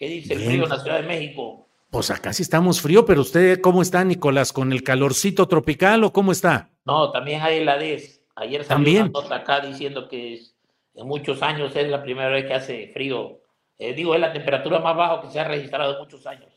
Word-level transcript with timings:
¿Qué 0.00 0.08
dice 0.08 0.32
el 0.32 0.38
Bien. 0.38 0.50
frío 0.52 0.64
en 0.64 0.70
la 0.70 0.80
Ciudad 0.80 1.02
de 1.02 1.06
México? 1.06 1.68
Pues 1.90 2.10
acá 2.10 2.32
sí 2.32 2.42
estamos 2.42 2.80
frío, 2.80 3.04
pero 3.04 3.20
usted, 3.20 3.60
¿cómo 3.60 3.82
está, 3.82 4.02
Nicolás? 4.02 4.50
¿Con 4.50 4.72
el 4.72 4.82
calorcito 4.82 5.46
tropical 5.46 6.02
o 6.04 6.12
cómo 6.12 6.32
está? 6.32 6.70
No, 6.86 7.12
también 7.12 7.42
hay 7.42 7.58
heladez. 7.58 8.22
Ayer 8.34 8.64
salió 8.64 8.76
También. 8.76 9.02
una 9.02 9.10
nota 9.20 9.36
acá 9.36 9.60
diciendo 9.60 10.08
que 10.08 10.34
es- 10.34 10.56
en 10.94 11.06
muchos 11.06 11.42
años 11.42 11.76
es 11.76 11.88
la 11.90 12.02
primera 12.02 12.30
vez 12.30 12.46
que 12.46 12.54
hace 12.54 12.88
frío. 12.94 13.42
Eh, 13.78 13.92
digo, 13.92 14.14
es 14.14 14.20
la 14.22 14.32
temperatura 14.32 14.78
más 14.78 14.96
baja 14.96 15.20
que 15.20 15.30
se 15.30 15.38
ha 15.38 15.44
registrado 15.44 15.92
en 15.92 15.98
muchos 15.98 16.26
años. 16.26 16.48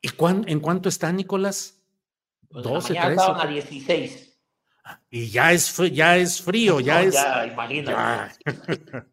¿Y 0.00 0.10
cuán- 0.10 0.44
en 0.46 0.60
cuánto 0.60 0.88
está, 0.88 1.10
Nicolás? 1.10 1.82
Pues 2.48 2.64
en 2.64 2.70
la 2.70 2.74
12, 2.76 2.88
mañana 2.92 3.06
13. 3.08 3.20
estaban 3.22 3.46
a 3.48 3.50
16. 3.50 4.38
Y 5.10 5.26
ya 5.30 5.50
es, 5.52 5.76
fr- 5.76 5.90
ya 5.90 6.16
es 6.16 6.40
frío, 6.40 6.78
ya 6.78 7.00
No, 7.02 7.08
es... 7.08 7.14
Ya, 7.14 7.46
imagínate. 7.46 7.90
ya. 7.96 9.06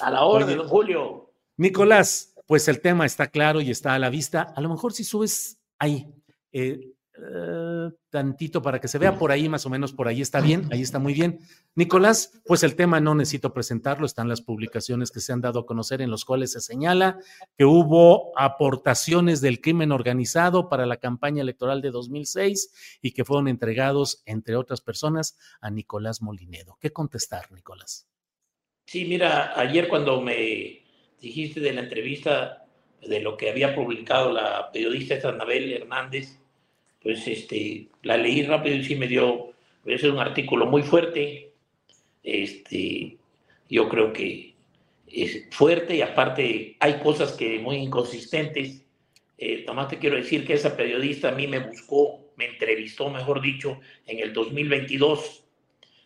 A 0.00 0.10
la 0.10 0.22
orden, 0.24 0.48
Oye. 0.48 0.56
don 0.56 0.68
Julio. 0.68 1.32
Nicolás, 1.58 2.34
pues 2.46 2.68
el 2.68 2.80
tema 2.80 3.04
está 3.04 3.28
claro 3.28 3.60
y 3.60 3.70
está 3.70 3.94
a 3.94 3.98
la 3.98 4.10
vista. 4.10 4.42
A 4.54 4.60
lo 4.60 4.68
mejor 4.68 4.92
si 4.92 5.04
subes 5.04 5.58
ahí, 5.78 6.06
eh, 6.52 6.96
eh, 7.18 7.90
tantito 8.10 8.60
para 8.60 8.78
que 8.78 8.88
se 8.88 8.98
vea 8.98 9.18
por 9.18 9.32
ahí, 9.32 9.48
más 9.48 9.64
o 9.64 9.70
menos 9.70 9.92
por 9.92 10.06
ahí 10.06 10.20
está 10.20 10.40
bien, 10.40 10.68
ahí 10.70 10.82
está 10.82 10.98
muy 10.98 11.14
bien. 11.14 11.40
Nicolás, 11.74 12.40
pues 12.44 12.62
el 12.62 12.76
tema 12.76 13.00
no 13.00 13.14
necesito 13.14 13.54
presentarlo, 13.54 14.04
están 14.04 14.28
las 14.28 14.42
publicaciones 14.42 15.10
que 15.10 15.20
se 15.20 15.32
han 15.32 15.40
dado 15.40 15.60
a 15.60 15.66
conocer 15.66 16.02
en 16.02 16.10
los 16.10 16.24
cuales 16.24 16.52
se 16.52 16.60
señala 16.60 17.18
que 17.56 17.64
hubo 17.64 18.38
aportaciones 18.38 19.40
del 19.40 19.60
crimen 19.60 19.92
organizado 19.92 20.68
para 20.68 20.84
la 20.84 20.98
campaña 20.98 21.42
electoral 21.42 21.80
de 21.80 21.90
2006 21.90 22.98
y 23.00 23.12
que 23.12 23.24
fueron 23.24 23.48
entregados, 23.48 24.22
entre 24.26 24.56
otras 24.56 24.82
personas, 24.82 25.38
a 25.60 25.70
Nicolás 25.70 26.20
Molinedo. 26.20 26.76
¿Qué 26.80 26.92
contestar, 26.92 27.50
Nicolás? 27.50 28.06
Sí, 28.86 29.04
mira, 29.06 29.58
ayer 29.58 29.88
cuando 29.88 30.20
me 30.20 30.85
dijiste 31.20 31.60
de 31.60 31.72
la 31.72 31.82
entrevista 31.82 32.64
de 33.00 33.20
lo 33.20 33.36
que 33.36 33.50
había 33.50 33.74
publicado 33.74 34.32
la 34.32 34.70
periodista 34.72 35.14
esta 35.14 35.28
Anabel 35.28 35.72
Hernández, 35.72 36.38
pues 37.02 37.26
este, 37.28 37.88
la 38.02 38.16
leí 38.16 38.42
rápido 38.42 38.76
y 38.76 38.84
sí 38.84 38.96
me 38.96 39.06
dio, 39.06 39.52
es 39.84 40.02
un 40.02 40.18
artículo 40.18 40.66
muy 40.66 40.82
fuerte, 40.82 41.52
este, 42.22 43.16
yo 43.68 43.88
creo 43.88 44.12
que 44.12 44.54
es 45.06 45.48
fuerte 45.50 45.96
y 45.96 46.02
aparte 46.02 46.76
hay 46.80 46.98
cosas 46.98 47.32
que 47.32 47.58
muy 47.58 47.76
inconsistentes. 47.76 48.82
Eh, 49.38 49.64
nomás 49.66 49.88
te 49.88 49.98
quiero 49.98 50.16
decir 50.16 50.46
que 50.46 50.54
esa 50.54 50.76
periodista 50.76 51.28
a 51.28 51.32
mí 51.32 51.46
me 51.46 51.60
buscó, 51.60 52.32
me 52.36 52.46
entrevistó, 52.46 53.08
mejor 53.10 53.40
dicho, 53.40 53.78
en 54.06 54.18
el 54.18 54.32
2022 54.32 55.44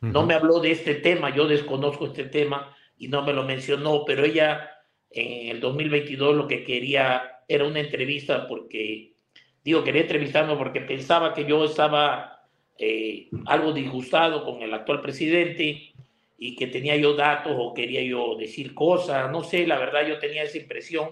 no 0.02 0.24
me 0.24 0.34
habló 0.34 0.60
de 0.60 0.72
este 0.72 0.94
tema, 0.94 1.34
yo 1.34 1.46
desconozco 1.46 2.06
este 2.06 2.24
tema 2.24 2.74
y 2.98 3.08
no 3.08 3.22
me 3.22 3.34
lo 3.34 3.44
mencionó, 3.44 4.04
pero 4.06 4.24
ella 4.24 4.70
en 5.10 5.48
el 5.48 5.60
2022 5.60 6.36
lo 6.36 6.46
que 6.46 6.64
quería 6.64 7.42
era 7.48 7.64
una 7.64 7.80
entrevista 7.80 8.46
porque, 8.46 9.14
digo, 9.64 9.82
quería 9.82 10.02
entrevistarme 10.02 10.56
porque 10.56 10.80
pensaba 10.80 11.34
que 11.34 11.44
yo 11.44 11.64
estaba 11.64 12.44
eh, 12.78 13.28
algo 13.46 13.72
disgustado 13.72 14.44
con 14.44 14.62
el 14.62 14.72
actual 14.72 15.00
presidente 15.00 15.92
y 16.38 16.56
que 16.56 16.68
tenía 16.68 16.96
yo 16.96 17.14
datos 17.14 17.54
o 17.56 17.74
quería 17.74 18.02
yo 18.02 18.36
decir 18.36 18.72
cosas, 18.72 19.30
no 19.30 19.42
sé, 19.42 19.66
la 19.66 19.78
verdad 19.78 20.06
yo 20.06 20.18
tenía 20.18 20.44
esa 20.44 20.58
impresión 20.58 21.10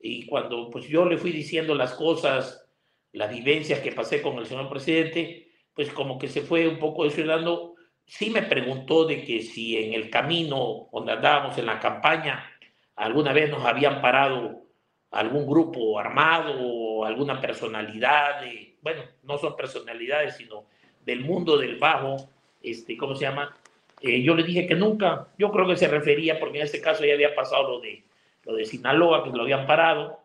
y 0.00 0.26
cuando 0.26 0.70
pues 0.70 0.88
yo 0.88 1.04
le 1.04 1.18
fui 1.18 1.30
diciendo 1.30 1.74
las 1.74 1.94
cosas, 1.94 2.66
las 3.12 3.30
vivencias 3.30 3.80
que 3.80 3.92
pasé 3.92 4.22
con 4.22 4.38
el 4.38 4.46
señor 4.46 4.68
presidente, 4.68 5.50
pues 5.74 5.90
como 5.90 6.18
que 6.18 6.28
se 6.28 6.40
fue 6.40 6.66
un 6.66 6.78
poco 6.78 7.04
descuidando 7.04 7.76
sí 8.06 8.30
me 8.30 8.42
preguntó 8.42 9.04
de 9.04 9.24
que 9.24 9.42
si 9.42 9.76
en 9.76 9.92
el 9.92 10.10
camino 10.10 10.88
donde 10.92 11.12
andábamos 11.12 11.58
en 11.58 11.66
la 11.66 11.80
campaña 11.80 12.55
alguna 12.96 13.32
vez 13.32 13.50
nos 13.50 13.64
habían 13.64 14.00
parado 14.00 14.62
algún 15.10 15.46
grupo 15.46 15.98
armado 15.98 16.54
o 16.58 17.04
alguna 17.04 17.40
personalidad, 17.40 18.40
de, 18.40 18.76
bueno, 18.82 19.02
no 19.22 19.38
son 19.38 19.56
personalidades, 19.56 20.36
sino 20.36 20.64
del 21.04 21.20
mundo 21.20 21.56
del 21.56 21.78
bajo, 21.78 22.16
este, 22.62 22.96
¿cómo 22.96 23.14
se 23.14 23.26
llama? 23.26 23.56
Eh, 24.00 24.22
yo 24.22 24.34
le 24.34 24.42
dije 24.42 24.66
que 24.66 24.74
nunca, 24.74 25.28
yo 25.38 25.50
creo 25.50 25.66
que 25.66 25.76
se 25.76 25.88
refería, 25.88 26.38
porque 26.38 26.58
en 26.58 26.64
ese 26.64 26.80
caso 26.80 27.04
ya 27.04 27.14
había 27.14 27.34
pasado 27.34 27.70
lo 27.70 27.80
de, 27.80 28.02
lo 28.44 28.54
de 28.54 28.64
Sinaloa, 28.64 29.24
que 29.24 29.30
lo 29.30 29.42
habían 29.42 29.66
parado. 29.66 30.20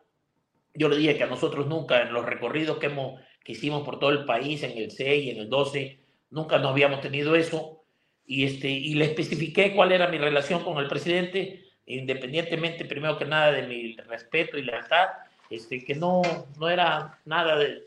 Yo 0.74 0.90
le 0.90 0.98
dije 0.98 1.18
que 1.18 1.24
a 1.24 1.28
nosotros 1.28 1.68
nunca, 1.68 2.02
en 2.02 2.14
los 2.14 2.26
recorridos 2.26 2.78
que, 2.78 2.88
hemos, 2.88 3.22
que 3.44 3.54
hicimos 3.54 3.84
por 3.84 4.00
todo 4.00 4.10
el 4.10 4.26
país, 4.26 4.64
en 4.64 4.78
el 4.78 4.92
6 4.92 5.26
y 5.26 5.30
en 5.30 5.38
el 5.38 5.50
12, 5.50 6.00
nunca 6.31 6.58
no 6.58 6.70
habíamos 6.70 7.02
tenido 7.02 7.36
eso 7.36 7.84
y, 8.26 8.46
este, 8.46 8.70
y 8.70 8.94
le 8.96 9.06
especifiqué 9.06 9.74
cuál 9.76 9.92
era 9.92 10.08
mi 10.08 10.18
relación 10.18 10.64
con 10.64 10.78
el 10.78 10.88
presidente, 10.88 11.66
independientemente 11.97 12.85
primero 12.85 13.18
que 13.18 13.25
nada 13.25 13.52
de 13.52 13.63
mi 13.63 13.96
respeto 13.97 14.57
y 14.57 14.63
lealtad, 14.63 15.09
este, 15.50 15.84
que 15.84 15.96
no, 15.96 16.22
no 16.59 16.69
era 16.69 17.19
nada 17.25 17.57
de 17.57 17.84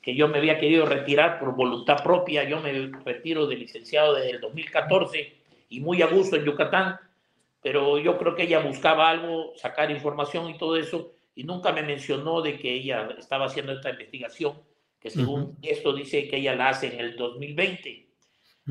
que 0.00 0.14
yo 0.14 0.28
me 0.28 0.38
había 0.38 0.58
querido 0.58 0.86
retirar 0.86 1.38
por 1.38 1.54
voluntad 1.54 2.02
propia, 2.02 2.44
yo 2.44 2.60
me 2.60 2.90
retiro 3.04 3.46
de 3.46 3.56
licenciado 3.56 4.14
desde 4.14 4.30
el 4.30 4.40
2014 4.40 5.34
y 5.68 5.80
muy 5.80 6.00
a 6.02 6.06
gusto 6.06 6.36
en 6.36 6.44
Yucatán, 6.44 6.96
pero 7.62 7.98
yo 7.98 8.16
creo 8.16 8.34
que 8.34 8.44
ella 8.44 8.60
buscaba 8.60 9.10
algo, 9.10 9.52
sacar 9.56 9.90
información 9.90 10.48
y 10.48 10.56
todo 10.56 10.76
eso, 10.76 11.12
y 11.34 11.44
nunca 11.44 11.72
me 11.72 11.82
mencionó 11.82 12.40
de 12.40 12.58
que 12.58 12.72
ella 12.72 13.08
estaba 13.18 13.46
haciendo 13.46 13.72
esta 13.72 13.90
investigación, 13.90 14.54
que 15.00 15.10
según 15.10 15.56
esto 15.62 15.92
dice 15.92 16.28
que 16.28 16.38
ella 16.38 16.56
la 16.56 16.70
hace 16.70 16.88
en 16.88 17.00
el 17.00 17.16
2020 17.16 18.08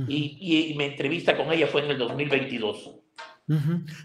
y, 0.07 0.37
y, 0.39 0.71
y 0.71 0.73
mi 0.75 0.83
entrevista 0.85 1.35
con 1.35 1.51
ella 1.51 1.67
fue 1.67 1.83
en 1.83 1.91
el 1.91 1.97
2022. 1.97 2.95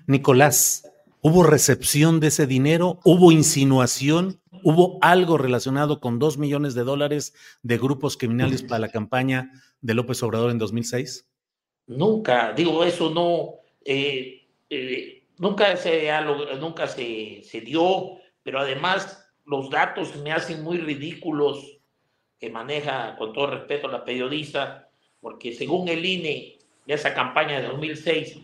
Nicolás, 0.06 0.90
¿hubo 1.20 1.42
recepción 1.42 2.20
de 2.20 2.28
ese 2.28 2.46
dinero? 2.46 3.00
¿Hubo 3.04 3.32
insinuación? 3.32 4.40
¿Hubo 4.62 4.98
algo 5.00 5.38
relacionado 5.38 6.00
con 6.00 6.18
dos 6.18 6.38
millones 6.38 6.74
de 6.74 6.84
dólares 6.84 7.34
de 7.62 7.78
grupos 7.78 8.16
criminales 8.16 8.62
para 8.62 8.78
la 8.78 8.88
campaña 8.88 9.50
de 9.80 9.94
López 9.94 10.22
Obrador 10.22 10.50
en 10.50 10.58
2006? 10.58 11.26
Nunca, 11.88 12.52
digo, 12.52 12.84
eso 12.84 13.10
no, 13.10 13.54
eh, 13.84 14.46
eh, 14.70 15.24
nunca, 15.38 15.76
se, 15.76 16.08
nunca 16.60 16.86
se, 16.86 17.42
se 17.42 17.60
dio, 17.60 18.18
pero 18.44 18.60
además 18.60 19.26
los 19.44 19.68
datos 19.68 20.16
me 20.22 20.32
hacen 20.32 20.62
muy 20.62 20.78
ridículos 20.78 21.78
que 22.38 22.50
maneja, 22.50 23.16
con 23.16 23.32
todo 23.32 23.48
respeto, 23.48 23.88
la 23.88 24.04
periodista, 24.04 24.88
porque 25.20 25.52
según 25.52 25.88
el 25.88 26.04
INE, 26.04 26.58
esa 26.86 27.14
campaña 27.14 27.60
de 27.60 27.68
2006 27.68 28.38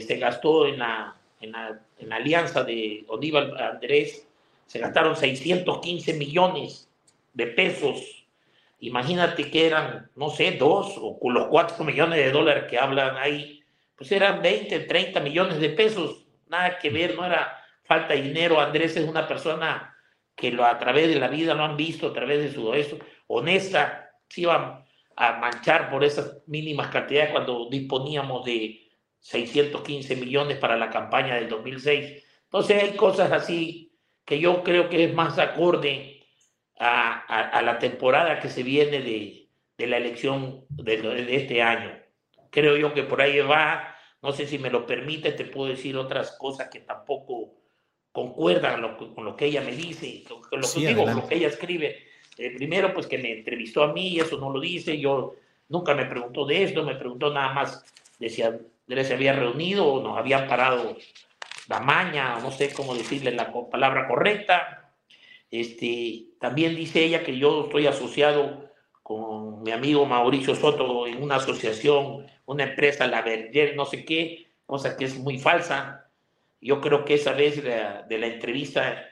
se 0.00 0.16
gastó 0.16 0.66
en 0.66 0.78
la, 0.78 1.16
en 1.40 1.52
la, 1.52 2.16
alianza 2.16 2.64
de 2.64 3.04
Oníbal 3.08 3.56
Andrés 3.58 4.26
se 4.66 4.78
gastaron 4.80 5.16
615 5.16 6.14
millones 6.14 6.90
de 7.34 7.46
pesos. 7.46 8.26
Imagínate 8.80 9.50
que 9.50 9.66
eran, 9.66 10.10
no 10.16 10.30
sé, 10.30 10.52
dos 10.52 10.94
o 10.98 11.18
los 11.30 11.46
cuatro 11.46 11.84
millones 11.84 12.18
de 12.18 12.32
dólares 12.32 12.64
que 12.68 12.78
hablan 12.78 13.16
ahí, 13.16 13.62
pues 13.96 14.10
eran 14.12 14.42
20, 14.42 14.80
30 14.80 15.20
millones 15.20 15.60
de 15.60 15.70
pesos. 15.70 16.24
Nada 16.48 16.78
que 16.78 16.90
ver, 16.90 17.14
no 17.14 17.24
era 17.24 17.58
falta 17.84 18.14
de 18.14 18.22
dinero. 18.22 18.60
Andrés 18.60 18.96
es 18.96 19.08
una 19.08 19.26
persona 19.26 19.96
que 20.34 20.50
lo, 20.50 20.64
a 20.64 20.78
través 20.78 21.08
de 21.08 21.16
la 21.16 21.28
vida 21.28 21.54
lo 21.54 21.64
han 21.64 21.76
visto, 21.76 22.08
a 22.08 22.12
través 22.12 22.40
de 22.40 22.52
su 22.52 22.74
eso, 22.74 22.98
honesta, 23.28 24.10
se 24.28 24.42
iban 24.42 24.84
a 25.16 25.32
manchar 25.38 25.90
por 25.90 26.04
esas 26.04 26.42
mínimas 26.46 26.88
cantidades 26.88 27.30
cuando 27.30 27.68
disponíamos 27.70 28.44
de 28.44 28.85
615 29.26 30.14
millones 30.16 30.56
para 30.58 30.76
la 30.76 30.88
campaña 30.88 31.34
del 31.34 31.48
2006. 31.48 32.22
Entonces 32.44 32.80
hay 32.80 32.96
cosas 32.96 33.32
así 33.32 33.92
que 34.24 34.38
yo 34.38 34.62
creo 34.62 34.88
que 34.88 35.04
es 35.04 35.14
más 35.14 35.38
acorde 35.38 36.20
a, 36.78 37.18
a, 37.26 37.62
la 37.62 37.78
temporada 37.78 38.38
que 38.38 38.48
se 38.48 38.62
viene 38.62 39.00
de, 39.00 39.48
de 39.76 39.86
la 39.86 39.96
elección 39.96 40.64
de, 40.68 40.98
de, 40.98 41.36
este 41.36 41.60
año. 41.60 41.92
Creo 42.50 42.76
yo 42.76 42.94
que 42.94 43.02
por 43.02 43.20
ahí 43.20 43.40
va, 43.40 43.96
no 44.22 44.32
sé 44.32 44.46
si 44.46 44.58
me 44.58 44.70
lo 44.70 44.86
permite, 44.86 45.32
te 45.32 45.44
puedo 45.44 45.70
decir 45.70 45.96
otras 45.96 46.36
cosas 46.38 46.68
que 46.68 46.80
tampoco 46.80 47.54
concuerdan 48.12 48.96
con 48.96 49.24
lo 49.24 49.34
que 49.34 49.46
ella 49.46 49.60
me 49.60 49.72
dice, 49.72 50.22
con 50.28 50.60
lo 50.60 50.68
que 50.72 50.86
digo, 50.86 51.04
con 51.04 51.16
lo 51.16 51.26
que 51.26 51.34
ella 51.34 51.48
escribe. 51.48 52.06
Eh, 52.38 52.54
primero, 52.54 52.94
pues 52.94 53.06
que 53.06 53.18
me 53.18 53.32
entrevistó 53.32 53.82
a 53.82 53.92
mí, 53.92 54.20
eso 54.20 54.38
no 54.38 54.50
lo 54.50 54.60
dice, 54.60 54.98
yo 54.98 55.34
nunca 55.68 55.94
me 55.94 56.04
preguntó 56.04 56.46
de 56.46 56.62
esto, 56.62 56.84
me 56.84 56.94
preguntó 56.94 57.32
nada 57.32 57.52
más 57.52 57.84
de 58.18 58.28
si 58.28 58.42
Andrés 58.42 58.75
se 58.88 59.14
había 59.14 59.32
reunido 59.32 59.86
o 59.86 60.02
nos 60.02 60.16
habían 60.16 60.48
parado 60.48 60.96
la 61.68 61.80
maña, 61.80 62.38
no 62.40 62.50
sé 62.50 62.72
cómo 62.72 62.94
decirle 62.94 63.32
la 63.32 63.52
palabra 63.70 64.06
correcta. 64.06 64.92
Este, 65.50 66.26
también 66.40 66.76
dice 66.76 67.04
ella 67.04 67.24
que 67.24 67.36
yo 67.38 67.64
estoy 67.64 67.86
asociado 67.86 68.70
con 69.02 69.62
mi 69.62 69.70
amigo 69.70 70.06
Mauricio 70.06 70.54
Soto 70.54 71.06
en 71.06 71.22
una 71.22 71.36
asociación, 71.36 72.26
una 72.46 72.64
empresa, 72.64 73.06
la 73.06 73.24
no 73.74 73.84
sé 73.84 74.04
qué, 74.04 74.48
cosa 74.66 74.96
que 74.96 75.04
es 75.04 75.18
muy 75.18 75.38
falsa. 75.38 76.08
Yo 76.60 76.80
creo 76.80 77.04
que 77.04 77.14
esa 77.14 77.32
vez 77.32 77.62
de 77.62 77.70
la, 77.70 78.02
de 78.02 78.18
la 78.18 78.26
entrevista 78.26 79.04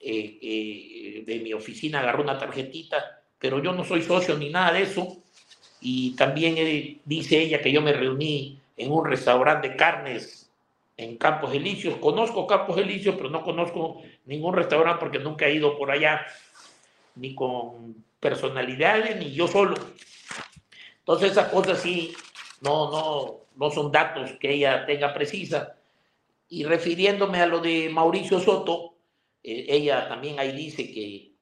eh, 0.00 0.38
eh, 0.42 1.24
de 1.26 1.40
mi 1.40 1.52
oficina 1.52 2.00
agarró 2.00 2.22
una 2.22 2.38
tarjetita, 2.38 3.22
pero 3.38 3.62
yo 3.62 3.72
no 3.72 3.84
soy 3.84 4.02
socio 4.02 4.36
ni 4.36 4.50
nada 4.50 4.72
de 4.72 4.82
eso. 4.82 5.22
Y 5.80 6.14
también 6.16 6.54
eh, 6.58 6.98
dice 7.04 7.40
ella 7.40 7.60
que 7.60 7.72
yo 7.72 7.82
me 7.82 7.92
reuní 7.92 8.60
en 8.76 8.92
un 8.92 9.04
restaurante 9.04 9.68
de 9.68 9.76
carnes 9.76 10.50
en 10.96 11.16
Campos 11.16 11.52
Elíseos. 11.54 11.96
Conozco 11.98 12.46
Campos 12.46 12.78
Elíseos, 12.78 13.16
pero 13.16 13.30
no 13.30 13.42
conozco 13.42 14.02
ningún 14.26 14.54
restaurante 14.54 15.00
porque 15.00 15.18
nunca 15.18 15.46
he 15.46 15.54
ido 15.54 15.76
por 15.76 15.90
allá, 15.90 16.26
ni 17.16 17.34
con 17.34 18.04
personalidades, 18.20 19.16
ni 19.16 19.32
yo 19.32 19.48
solo. 19.48 19.76
Entonces 20.98 21.32
esas 21.32 21.48
cosas 21.48 21.80
sí, 21.80 22.14
no, 22.60 22.90
no, 22.90 23.40
no 23.56 23.70
son 23.70 23.92
datos 23.92 24.32
que 24.40 24.52
ella 24.54 24.86
tenga 24.86 25.12
precisa. 25.12 25.76
Y 26.48 26.64
refiriéndome 26.64 27.40
a 27.40 27.46
lo 27.46 27.60
de 27.60 27.88
Mauricio 27.90 28.40
Soto, 28.40 28.94
eh, 29.42 29.66
ella 29.68 30.08
también 30.08 30.38
ahí 30.38 30.52
dice 30.52 30.90
que, 30.90 31.32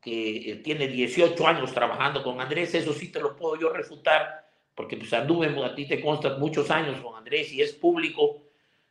que 0.00 0.52
eh, 0.52 0.56
tiene 0.56 0.88
18 0.88 1.46
años 1.46 1.72
trabajando 1.72 2.22
con 2.22 2.40
Andrés, 2.40 2.74
eso 2.74 2.92
sí 2.92 3.12
te 3.12 3.20
lo 3.20 3.36
puedo 3.36 3.56
yo 3.56 3.70
refutar, 3.70 4.43
porque 4.74 4.96
pues 4.96 5.12
anduve, 5.12 5.46
a 5.64 5.74
ti 5.74 5.86
te 5.86 6.00
consta, 6.00 6.36
muchos 6.38 6.70
años 6.70 7.00
con 7.00 7.16
Andrés 7.16 7.52
y 7.52 7.62
es 7.62 7.72
público 7.72 8.44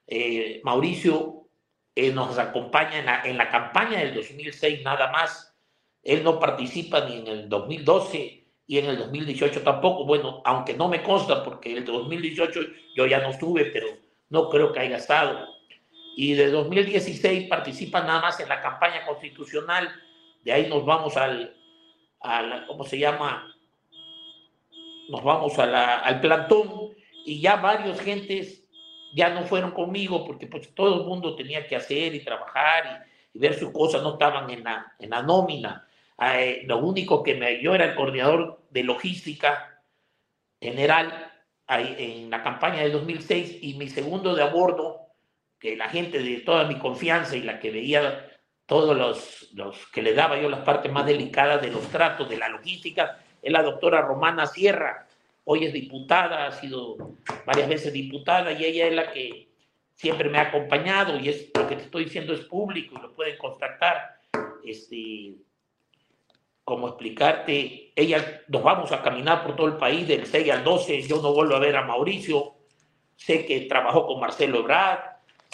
eh, 0.08 0.62
Mauricio 0.64 1.48
eh, 1.96 2.12
nos 2.12 2.38
acompaña 2.38 3.00
en 3.00 3.06
la, 3.06 3.22
en 3.24 3.38
la, 3.38 3.50
campaña 3.50 4.00
del 4.00 4.16
2006 4.16 4.84
nada 4.84 5.12
más. 5.12 5.56
Él 6.02 6.24
no 6.24 6.40
participa 6.40 7.08
ni 7.08 7.18
en 7.18 7.28
el 7.28 7.50
2012 7.50 8.48
y 8.68 8.78
en 8.78 8.86
el 8.86 8.98
2018 8.98 9.62
tampoco. 9.62 10.06
Bueno, 10.06 10.42
aunque 10.46 10.74
no 10.74 10.90
me 10.90 11.04
consta 11.04 11.44
porque 11.44 11.78
el 11.78 11.86
2018 11.86 12.60
yo 12.96 13.06
ya 13.06 13.20
no 13.20 13.30
estuve, 13.30 13.66
pero 13.66 13.88
no 14.30 14.50
creo 14.50 14.74
que 14.74 14.80
haya 14.80 14.98
estado. 14.98 15.48
Y 16.16 16.34
de 16.34 16.50
2016 16.52 17.48
participa 17.48 18.02
nada 18.02 18.22
más 18.22 18.40
en 18.40 18.50
la 18.50 18.62
campaña 18.62 19.06
constitucional. 19.06 19.90
De 20.44 20.52
ahí 20.52 20.68
nos 20.68 20.86
vamos 20.86 21.16
al, 21.16 21.56
al 22.20 22.68
¿cómo 22.68 22.84
se 22.84 22.98
llama? 22.98 23.53
Nos 25.10 25.24
vamos 25.24 25.58
a 25.60 25.66
la, 25.66 26.00
al 26.00 26.22
plantón 26.22 26.94
y 27.26 27.42
ya 27.42 27.58
varios 27.58 28.00
gentes 28.00 28.64
ya 29.14 29.30
no 29.30 29.44
fueron 29.44 29.72
conmigo 29.72 30.26
porque 30.26 30.48
pues 30.48 30.74
todo 30.74 31.02
el 31.02 31.08
mundo 31.08 31.36
tenía 31.36 31.68
que 31.68 31.76
hacer 31.76 32.16
y 32.16 32.24
trabajar 32.24 33.08
y, 33.34 33.40
ver 33.40 33.58
sus 33.58 33.72
cosas, 33.72 34.04
no 34.04 34.14
estaban 34.14 34.48
en 34.52 34.64
la, 34.64 34.94
en 35.00 35.10
la 35.10 35.24
nómina. 35.24 35.88
Eh, 36.22 36.62
lo 36.66 36.78
único 36.78 37.24
que 37.24 37.34
me 37.34 37.62
yo 37.64 37.74
era 37.74 37.86
el 37.86 37.96
coordinador 37.96 38.62
de 38.70 38.84
logística 38.84 39.82
general 40.62 41.32
ahí, 41.66 41.96
en 41.98 42.30
la 42.30 42.44
campaña 42.44 42.82
de 42.82 42.92
2006 42.92 43.58
y 43.62 43.74
mi 43.74 43.90
segundo 43.90 44.36
de 44.36 44.44
a 44.44 44.48
bordo, 44.48 45.08
que 45.60 45.76
la 45.76 45.90
gente 45.90 46.20
de 46.20 46.42
toda 46.42 46.66
mi 46.66 46.78
confianza 46.78 47.36
y 47.36 47.42
la 47.42 47.60
que 47.60 47.72
veía 47.72 48.30
todos 48.66 48.96
los, 48.96 49.50
los 49.54 49.88
que 49.88 50.02
le 50.02 50.14
daba 50.14 50.40
yo 50.40 50.50
las 50.50 50.62
partes 50.62 50.92
más 50.92 51.06
delicadas 51.06 51.62
de 51.62 51.72
los 51.72 51.88
tratos 51.88 52.30
de 52.30 52.38
la 52.38 52.50
logística, 52.50 53.20
es 53.44 53.52
la 53.52 53.62
doctora 53.62 54.02
Romana 54.02 54.48
Sierra, 54.48 55.08
hoy 55.44 55.66
es 55.66 55.74
diputada, 55.74 56.48
ha 56.48 56.52
sido 56.54 56.96
varias 57.46 57.68
veces 57.68 57.92
diputada 57.92 58.54
y 58.54 58.64
ella 58.64 58.88
es 58.88 58.94
la 58.94 59.12
que 59.12 59.50
siempre 59.96 60.30
me 60.30 60.38
ha 60.38 60.44
acompañado 60.44 61.20
y 61.20 61.30
es 61.30 61.52
lo 61.54 61.68
que 61.68 61.76
te 61.76 61.84
estoy 61.84 62.06
diciendo 62.06 62.34
es 62.34 62.42
público 62.42 62.96
y 62.98 63.02
lo 63.02 63.14
pueden 63.14 63.38
constatar. 63.38 64.18
Este, 64.64 65.36
como 66.64 66.88
explicarte, 66.88 67.92
ella, 67.94 68.42
nos 68.48 68.64
vamos 68.64 68.92
a 68.94 69.02
caminar 69.02 69.44
por 69.44 69.56
todo 69.58 69.68
el 69.68 69.76
país 69.76 70.08
del 70.08 70.26
6 70.26 70.50
al 70.50 70.64
12, 70.64 71.02
yo 71.02 71.22
no 71.22 71.34
vuelvo 71.34 71.56
a 71.56 71.60
ver 71.60 71.76
a 71.76 71.84
Mauricio, 71.84 72.54
sé 73.18 73.46
que 73.46 73.62
trabajó 73.62 74.08
con 74.08 74.22
Marcelo 74.22 74.60
Ebrard, 74.60 75.00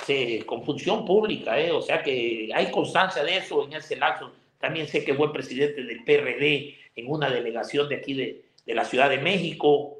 sé, 0.05 0.45
con 0.45 0.63
función 0.63 1.05
pública, 1.05 1.59
¿eh? 1.59 1.71
o 1.71 1.81
sea 1.81 2.03
que 2.03 2.51
hay 2.53 2.69
constancia 2.69 3.23
de 3.23 3.37
eso 3.37 3.63
en 3.65 3.73
ese 3.73 3.95
lapso. 3.95 4.31
También 4.59 4.87
sé 4.87 5.03
que 5.03 5.15
fue 5.15 5.33
presidente 5.33 5.83
del 5.83 6.03
PRD 6.03 6.75
en 6.95 7.07
una 7.07 7.29
delegación 7.29 7.89
de 7.89 7.95
aquí 7.95 8.13
de, 8.13 8.45
de 8.65 8.75
la 8.75 8.85
Ciudad 8.85 9.09
de 9.09 9.19
México, 9.19 9.99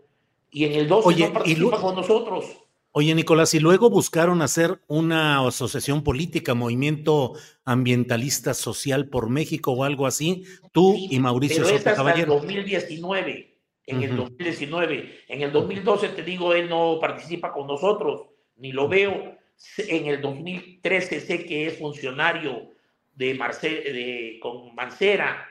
y 0.52 0.66
en 0.66 0.74
el 0.74 0.88
12 0.88 1.08
Oye, 1.08 1.28
no 1.28 1.34
participa 1.34 1.82
con 1.82 1.96
nosotros. 1.96 2.46
Oye, 2.92 3.14
Nicolás, 3.14 3.54
y 3.54 3.60
luego 3.60 3.90
buscaron 3.90 4.42
hacer 4.42 4.80
una 4.88 5.46
asociación 5.48 6.04
política, 6.04 6.56
movimiento 6.56 7.34
ambientalista 7.64 8.56
social 8.56 9.10
por 9.10 9.30
México 9.30 9.72
o 9.74 9.84
algo 9.84 10.08
así, 10.08 10.44
tú 10.72 10.96
y 10.98 11.20
Mauricio 11.20 11.64
pero 11.64 11.78
Soto 11.78 11.96
Caballero. 11.96 12.34
En 12.34 12.40
2019, 12.40 13.58
en 13.86 14.04
el 14.04 14.16
2019, 14.16 15.20
en 15.28 15.42
el 15.44 15.52
2012 15.52 16.10
te 16.10 16.24
digo, 16.24 16.54
él 16.54 16.68
no 16.68 16.98
participa 17.00 17.54
con 17.54 17.68
nosotros, 17.68 18.24
ni 18.56 18.72
lo 18.72 18.88
veo. 18.88 19.38
En 19.78 20.08
el 20.08 20.22
2013 20.22 21.20
sé 21.20 21.46
que 21.46 21.68
es 21.68 21.78
funcionario 21.78 22.72
de, 23.20 23.34
Marce, 23.34 23.70
de 23.70 24.40
con 24.42 24.74
Mancera, 24.74 25.46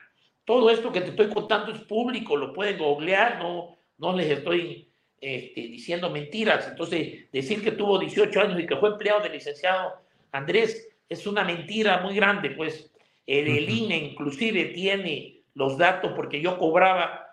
todo 0.46 0.70
esto 0.70 0.90
que 0.90 1.02
te 1.02 1.10
estoy 1.10 1.28
contando 1.28 1.70
es 1.70 1.80
público, 1.80 2.34
lo 2.34 2.54
pueden 2.54 2.78
googlear, 2.78 3.38
no, 3.38 3.76
no 3.98 4.14
les 4.14 4.30
estoy 4.30 4.90
este, 5.20 5.60
diciendo 5.60 6.08
mentiras. 6.08 6.66
Entonces, 6.66 7.30
decir 7.30 7.62
que 7.62 7.72
tuvo 7.72 7.98
18 7.98 8.40
años 8.40 8.58
y 8.58 8.66
que 8.66 8.76
fue 8.76 8.88
empleado 8.88 9.20
del 9.20 9.32
licenciado 9.32 9.92
Andrés 10.32 10.88
es 11.10 11.26
una 11.26 11.44
mentira 11.44 11.98
muy 11.98 12.16
grande, 12.16 12.50
pues. 12.50 12.90
El, 13.26 13.68
INE 13.68 13.94
inclusive 13.98 14.64
tiene 14.66 15.42
los 15.52 15.76
datos 15.76 16.12
porque 16.16 16.40
yo 16.40 16.56
cobraba 16.56 17.26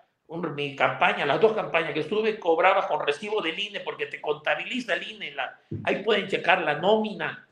mi 0.53 0.75
campaña, 0.75 1.25
las 1.25 1.39
dos 1.39 1.53
campañas 1.53 1.93
que 1.93 2.01
estuve, 2.01 2.37
cobraba 2.37 2.85
con 2.89 3.05
recibo 3.07 3.41
del 3.41 3.57
INE 3.57 3.79
porque 3.79 4.07
te 4.07 4.19
contabiliza 4.19 4.95
el 4.95 5.09
INE, 5.09 5.31
la, 5.31 5.57
ahí 5.85 6.03
pueden 6.03 6.27
checar 6.27 6.61
la 6.63 6.79
nómina 6.79 7.47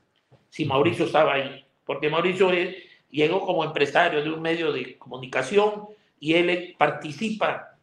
si 0.49 0.65
Mauricio 0.65 1.05
estaba 1.05 1.35
ahí, 1.35 1.62
porque 1.85 2.09
Mauricio 2.09 2.51
llegó 3.09 3.45
como 3.45 3.63
empresario 3.63 4.23
de 4.23 4.31
un 4.31 4.41
medio 4.41 4.71
de 4.71 4.97
comunicación 4.97 5.87
y 6.19 6.33
él 6.33 6.75
participa 6.77 7.77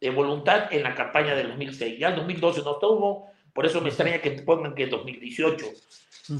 de 0.00 0.10
voluntad 0.10 0.72
en 0.72 0.82
la 0.82 0.94
campaña 0.94 1.34
del 1.34 1.48
2006. 1.48 1.98
Ya 1.98 2.08
el 2.08 2.16
2012 2.16 2.62
no 2.62 2.72
estuvo, 2.72 3.30
por 3.52 3.66
eso 3.66 3.80
me 3.80 3.88
extraña 3.88 4.20
que 4.20 4.30
pongan 4.42 4.74
que 4.74 4.84
el 4.84 4.90
2018. 4.90 5.66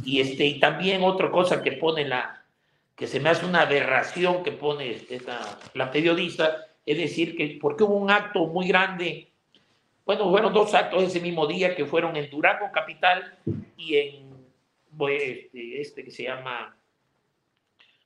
Y, 0.04 0.20
este, 0.20 0.46
y 0.46 0.60
también 0.60 1.02
otra 1.02 1.30
cosa 1.30 1.62
que 1.62 1.72
pone 1.72 2.06
la, 2.06 2.44
que 2.96 3.06
se 3.06 3.20
me 3.20 3.30
hace 3.30 3.46
una 3.46 3.62
aberración 3.62 4.42
que 4.42 4.52
pone 4.52 4.96
esta, 5.10 5.58
la 5.74 5.90
periodista, 5.90 6.66
es 6.86 6.98
decir, 6.98 7.36
que 7.36 7.58
porque 7.60 7.84
hubo 7.84 7.96
un 7.96 8.10
acto 8.10 8.46
muy 8.46 8.68
grande, 8.68 9.28
bueno, 10.04 10.30
fueron 10.30 10.52
dos 10.52 10.74
actos 10.74 11.02
ese 11.02 11.20
mismo 11.20 11.46
día 11.46 11.74
que 11.74 11.86
fueron 11.86 12.16
en 12.16 12.30
Durango 12.30 12.70
Capital 12.72 13.38
y 13.76 13.96
en 13.96 14.32
este, 15.08 15.80
este 15.80 16.04
que 16.04 16.10
se 16.10 16.24
llama 16.24 16.76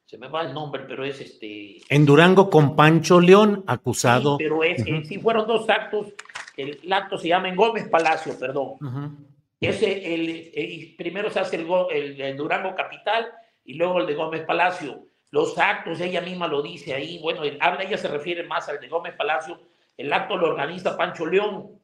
se 0.06 0.18
me 0.18 0.28
va 0.28 0.42
el 0.42 0.54
nombre, 0.54 0.84
pero 0.86 1.04
es 1.04 1.20
este. 1.20 1.78
En 1.88 2.06
Durango 2.06 2.48
con 2.48 2.76
Pancho 2.76 3.20
León, 3.20 3.64
acusado. 3.66 4.36
Sí, 4.38 4.44
pero 4.44 4.62
es, 4.62 4.84
sí 5.08 5.18
fueron 5.18 5.46
dos 5.48 5.68
actos. 5.68 6.14
El, 6.56 6.92
acto 6.92 7.18
se 7.18 7.28
llama 7.28 7.48
en 7.48 7.56
Gómez 7.56 7.88
Palacio, 7.88 8.38
perdón. 8.38 9.26
Ese, 9.60 10.14
el, 10.14 10.94
primero 10.96 11.28
se 11.28 11.40
hace 11.40 11.56
el, 11.56 12.20
el, 12.20 12.36
Durango 12.36 12.74
Capital 12.76 13.26
y 13.64 13.74
luego 13.74 14.00
el 14.00 14.06
de 14.06 14.14
Gómez 14.14 14.42
Palacio. 14.42 15.06
los 15.32 15.58
actos, 15.58 16.00
ella 16.00 16.20
misma 16.20 16.46
lo 16.46 16.62
dice 16.62 16.94
ahí, 16.94 17.18
bueno, 17.18 17.40
habla, 17.60 17.82
ella 17.82 17.98
se 17.98 18.08
refiere 18.08 18.44
más 18.44 18.68
al 18.68 18.80
de 18.80 18.88
Gómez 18.88 19.14
Palacio, 19.16 19.58
el 19.96 20.12
acto 20.12 20.36
lo 20.36 20.48
organiza 20.48 20.96
Pancho 20.96 21.26
León, 21.26 21.80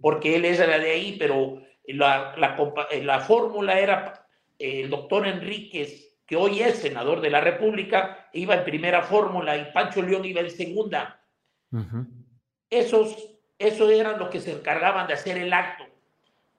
porque 0.00 0.36
él 0.36 0.44
es 0.44 0.58
de 0.58 0.90
ahí, 0.90 1.16
pero 1.18 1.62
la, 1.86 2.34
la, 2.36 2.56
la 3.02 3.20
fórmula 3.20 3.80
era 3.80 4.26
el 4.58 4.90
doctor 4.90 5.26
Enríquez, 5.26 6.09
que 6.30 6.36
hoy 6.36 6.62
es 6.62 6.78
senador 6.78 7.20
de 7.20 7.28
la 7.28 7.40
República, 7.40 8.28
iba 8.32 8.54
en 8.54 8.62
primera 8.62 9.02
fórmula 9.02 9.56
y 9.56 9.72
Pancho 9.72 10.00
León 10.00 10.24
iba 10.24 10.40
en 10.40 10.48
segunda. 10.48 11.20
Esos, 12.70 13.34
esos 13.58 13.90
eran 13.90 14.16
los 14.16 14.28
que 14.28 14.38
se 14.38 14.52
encargaban 14.52 15.08
de 15.08 15.14
hacer 15.14 15.36
el 15.38 15.52
acto. 15.52 15.82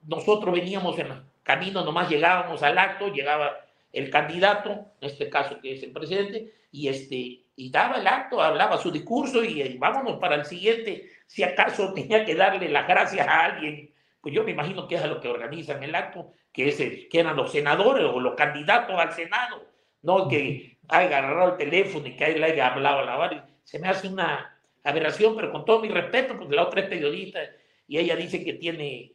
Nosotros 0.02 0.54
veníamos 0.54 0.98
en 0.98 1.22
camino, 1.42 1.82
nomás 1.86 2.10
llegábamos 2.10 2.62
al 2.62 2.76
acto, 2.76 3.08
llegaba 3.14 3.64
el 3.94 4.10
candidato, 4.10 4.72
en 5.00 5.08
este 5.08 5.30
caso 5.30 5.58
que 5.62 5.72
es 5.72 5.82
el 5.82 5.92
presidente, 5.92 6.52
y, 6.70 6.88
este, 6.88 7.46
y 7.56 7.70
daba 7.70 7.96
el 7.96 8.06
acto, 8.06 8.42
hablaba 8.42 8.76
su 8.76 8.90
discurso 8.90 9.42
y, 9.42 9.78
vámonos 9.78 10.18
para 10.18 10.34
el 10.34 10.44
siguiente. 10.44 11.08
Si 11.26 11.44
acaso 11.44 11.92
tenía 11.94 12.26
que 12.26 12.34
darle 12.34 12.68
las 12.68 12.86
gracias 12.86 13.26
a 13.26 13.46
alguien, 13.46 13.90
pues 14.20 14.34
yo 14.34 14.44
me 14.44 14.50
imagino 14.50 14.86
que 14.86 14.96
es 14.96 15.02
a 15.02 15.06
lo 15.06 15.18
que 15.18 15.28
organizan 15.28 15.82
el 15.82 15.94
acto, 15.94 16.34
que, 16.52 16.68
es 16.68 16.76
que 16.76 17.20
eran 17.20 17.36
los 17.36 17.52
senadores 17.52 18.04
o 18.04 18.20
los 18.20 18.34
candidatos 18.34 18.98
al 18.98 19.12
Senado, 19.12 19.64
no 20.02 20.28
que 20.28 20.78
haya 20.88 21.18
agarrado 21.18 21.52
el 21.52 21.58
teléfono 21.58 22.06
y 22.06 22.16
que 22.16 22.36
le 22.36 22.44
haya 22.44 22.72
hablado 22.72 23.00
a 23.00 23.04
la 23.04 23.16
barra. 23.16 23.46
Se 23.64 23.78
me 23.78 23.88
hace 23.88 24.08
una 24.08 24.58
aberración, 24.84 25.34
pero 25.36 25.52
con 25.52 25.64
todo 25.64 25.80
mi 25.80 25.88
respeto, 25.88 26.36
porque 26.38 26.56
la 26.56 26.64
otra 26.64 26.82
es 26.82 26.88
periodista 26.88 27.40
y 27.86 27.98
ella 27.98 28.16
dice 28.16 28.44
que 28.44 28.54
tiene 28.54 29.14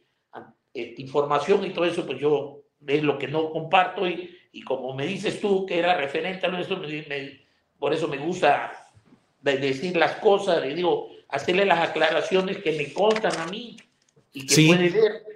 este, 0.72 1.02
información 1.02 1.64
y 1.64 1.70
todo 1.70 1.84
eso, 1.84 2.06
pues 2.06 2.18
yo 2.18 2.62
es 2.86 3.02
lo 3.02 3.18
que 3.18 3.28
no 3.28 3.50
comparto 3.50 4.08
y, 4.08 4.36
y 4.52 4.62
como 4.62 4.94
me 4.94 5.06
dices 5.06 5.40
tú 5.40 5.66
que 5.66 5.78
era 5.78 5.96
referente 5.96 6.46
a 6.46 6.60
eso, 6.60 6.80
por 7.78 7.92
eso 7.92 8.08
me 8.08 8.18
gusta 8.18 8.88
decir 9.40 9.96
las 9.96 10.16
cosas, 10.16 10.60
le 10.62 10.74
digo, 10.74 11.10
hacerle 11.28 11.64
las 11.64 11.88
aclaraciones 11.88 12.58
que 12.58 12.72
me 12.72 12.92
constan 12.92 13.36
a 13.38 13.46
mí 13.46 13.76
y 14.32 14.46
que 14.46 14.66
puede 14.66 14.90
ver. 14.90 15.27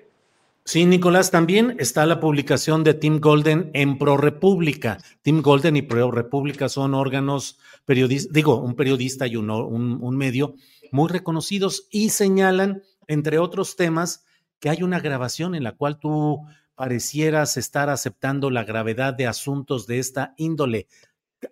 Sí, 0.65 0.87
Nicolás, 0.87 1.33
también 1.33 1.77
está 1.81 2.07
la 2.07 2.21
publicación 2.21 2.85
de 2.85 2.95
Tim 2.95 3.19
Golden 3.19 3.71
en 3.75 3.99
Pro 3.99 4.17
República. 4.17 4.99
Tim 5.23 5.43
Golden 5.43 5.77
y 5.77 5.83
Pro 5.83 6.13
República 6.13 6.69
son 6.69 6.95
órganos 6.95 7.59
periodistas, 7.85 8.33
digo, 8.33 8.61
un 8.61 8.77
periodista 8.77 9.27
y 9.27 9.35
un, 9.35 9.51
un 9.51 10.17
medio 10.17 10.55
muy 10.93 11.09
reconocidos 11.09 11.89
y 11.91 12.11
señalan, 12.11 12.83
entre 13.09 13.39
otros 13.39 13.75
temas, 13.75 14.25
que 14.61 14.71
hay 14.71 14.85
una 14.85 15.01
grabación 15.01 15.57
en 15.57 15.65
la 15.65 15.73
cual 15.73 15.99
tú 15.99 16.47
parecieras 16.77 17.57
estar 17.57 17.91
aceptando 17.91 18.49
la 18.49 18.63
gravedad 18.63 19.15
de 19.15 19.27
asuntos 19.27 19.89
de 19.89 19.99
esta 19.99 20.35
índole. 20.37 20.87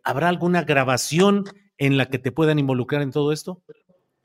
¿Habrá 0.05 0.29
alguna 0.29 0.62
grabación 0.62 1.45
en 1.79 1.97
la 1.97 2.07
que 2.07 2.21
te 2.21 2.31
puedan 2.31 2.61
involucrar 2.61 3.02
en 3.02 3.11
todo 3.11 3.33
esto? 3.33 3.61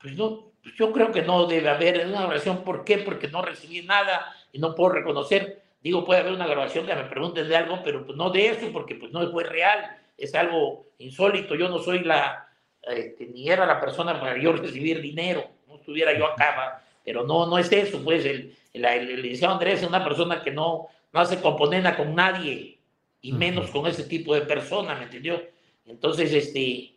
Pues 0.00 0.16
no, 0.16 0.52
yo 0.78 0.92
creo 0.92 1.10
que 1.10 1.22
no 1.22 1.46
debe 1.46 1.70
haber 1.70 2.06
una 2.06 2.22
grabación. 2.22 2.62
¿Por 2.62 2.84
qué? 2.84 2.98
Porque 2.98 3.26
no 3.26 3.42
recibí 3.42 3.82
nada 3.82 4.35
y 4.56 4.58
no 4.58 4.74
puedo 4.74 4.94
reconocer. 4.94 5.62
Digo, 5.82 6.02
puede 6.02 6.20
haber 6.20 6.32
una 6.32 6.46
grabación 6.46 6.86
que 6.86 6.94
me 6.94 7.04
pregunten 7.04 7.46
de 7.46 7.56
algo, 7.56 7.80
pero 7.84 8.06
pues 8.06 8.16
no 8.16 8.30
de 8.30 8.48
eso, 8.48 8.72
porque 8.72 8.94
pues 8.94 9.12
no 9.12 9.30
fue 9.30 9.44
real. 9.44 9.98
Es 10.16 10.34
algo 10.34 10.86
insólito. 10.96 11.54
Yo 11.54 11.68
no 11.68 11.78
soy 11.78 12.00
la, 12.00 12.48
este, 12.80 13.26
ni 13.26 13.50
era 13.50 13.66
la 13.66 13.78
persona 13.78 14.18
para 14.18 14.40
yo 14.40 14.52
recibir 14.52 15.02
dinero. 15.02 15.46
No 15.68 15.76
estuviera 15.76 16.16
yo 16.16 16.26
acá, 16.26 16.82
pero 17.04 17.24
no, 17.24 17.46
no 17.46 17.58
es 17.58 17.70
eso. 17.70 18.02
Pues 18.02 18.24
el, 18.24 18.56
el, 18.72 19.20
licenciado 19.20 19.52
Andrés 19.52 19.82
es 19.82 19.88
una 19.88 20.02
persona 20.02 20.42
que 20.42 20.52
no, 20.52 20.88
no 21.12 21.20
hace 21.20 21.38
componenda 21.42 21.94
con 21.94 22.14
nadie, 22.14 22.78
y 23.20 23.32
menos 23.32 23.70
con 23.70 23.86
ese 23.86 24.04
tipo 24.04 24.34
de 24.34 24.40
personas, 24.42 24.98
¿me 24.98 25.04
entendió? 25.04 25.42
Entonces, 25.84 26.32
este, 26.32 26.94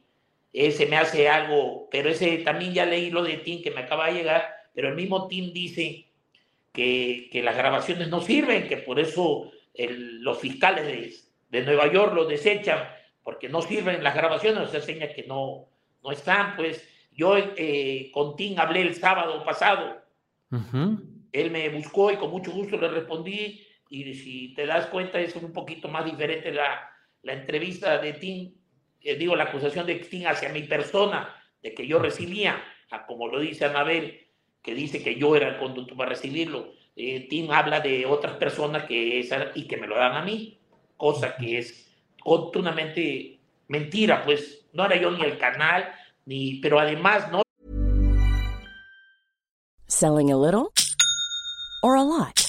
ese 0.54 0.86
me 0.86 0.96
hace 0.96 1.28
algo, 1.28 1.90
pero 1.92 2.10
ese 2.10 2.38
también 2.38 2.74
ya 2.74 2.86
leí 2.86 3.10
lo 3.10 3.22
de 3.22 3.38
Tim 3.38 3.62
que 3.62 3.72
me 3.72 3.82
acaba 3.82 4.08
de 4.08 4.14
llegar, 4.14 4.48
pero 4.74 4.88
el 4.88 4.96
mismo 4.96 5.28
Tim 5.28 5.52
dice 5.52 6.09
que, 6.80 7.28
que 7.30 7.44
las 7.44 7.58
grabaciones 7.58 8.08
no 8.08 8.22
sirven, 8.22 8.70
que 8.70 8.78
por 8.78 9.02
eso 9.02 9.52
los 9.76 10.40
fiscales 10.40 10.86
de, 10.86 11.14
de, 11.50 11.66
Nueva 11.66 11.92
York 11.92 12.14
lo 12.14 12.24
desechan, 12.24 12.88
porque 13.22 13.50
no 13.50 13.62
sirven 13.62 14.02
las 14.02 14.16
grabaciones, 14.16 14.64
o 14.64 14.72
sea, 14.72 14.80
seña 14.80 15.10
que 15.10 15.24
no, 15.24 15.68
no 16.02 16.12
están, 16.14 16.56
pues. 16.56 16.88
Yo 17.12 17.36
eh, 17.38 18.10
con 18.14 18.38
Tim 18.38 18.58
hablé 18.58 18.82
el 18.82 18.96
sábado 18.96 19.44
pasado. 19.44 20.02
Él 21.34 21.52
me 21.52 21.68
buscó 21.68 22.14
y 22.14 22.16
con 22.16 22.32
mucho 22.32 22.52
gusto 22.52 22.78
le 22.78 22.88
respondí 22.88 23.62
y 23.90 24.14
si 24.14 24.54
te 24.54 24.66
das 24.66 24.86
cuenta 24.86 25.20
es 25.20 25.36
un 25.36 25.52
poquito 25.52 25.90
más 25.90 26.06
diferente 26.06 26.54
la, 26.54 26.90
la 27.24 27.34
entrevista 27.34 27.98
de 27.98 28.14
Tim, 28.14 28.54
eh, 29.02 29.16
digo, 29.16 29.36
la 29.36 29.44
acusación 29.46 29.86
de 29.86 29.96
Tim 29.96 30.28
hacia 30.28 30.48
mi 30.48 30.64
persona, 30.64 31.36
de 31.62 31.74
que 31.74 31.86
yo 31.86 32.00
recibía, 32.00 32.64
a 32.90 33.06
como 33.06 33.28
lo 33.28 33.42
dice 33.42 33.66
Anabel, 33.66 34.29
que 34.70 34.76
dice 34.76 35.02
que 35.02 35.16
yo 35.16 35.36
era 35.36 35.50
el 35.50 35.58
conducto 35.58 35.96
para 35.96 36.12
recibirlo. 36.12 36.74
Eh, 36.96 37.26
Tim 37.28 37.50
habla 37.50 37.80
de 37.80 38.06
otras 38.06 38.34
personas 38.36 38.84
que 38.84 39.20
es, 39.20 39.32
y 39.56 39.64
que 39.64 39.78
me 39.78 39.88
lo 39.88 39.96
dan 39.96 40.14
a 40.14 40.22
mí, 40.22 40.60
cosa 40.96 41.36
que 41.36 41.58
es 41.58 41.90
continuamente 42.24 43.40
mentira, 43.68 44.24
pues 44.24 44.68
no 44.74 44.86
era 44.86 44.96
yo 44.98 45.10
ni 45.10 45.24
el 45.24 45.40
canal, 45.40 45.92
ni, 46.26 46.60
pero 46.62 46.80
además 46.80 47.32
no. 47.32 47.42
Selling 49.88 50.32
a 50.32 50.38
little 50.38 50.72
or 51.82 51.98
a 51.98 52.04
lot. 52.04 52.49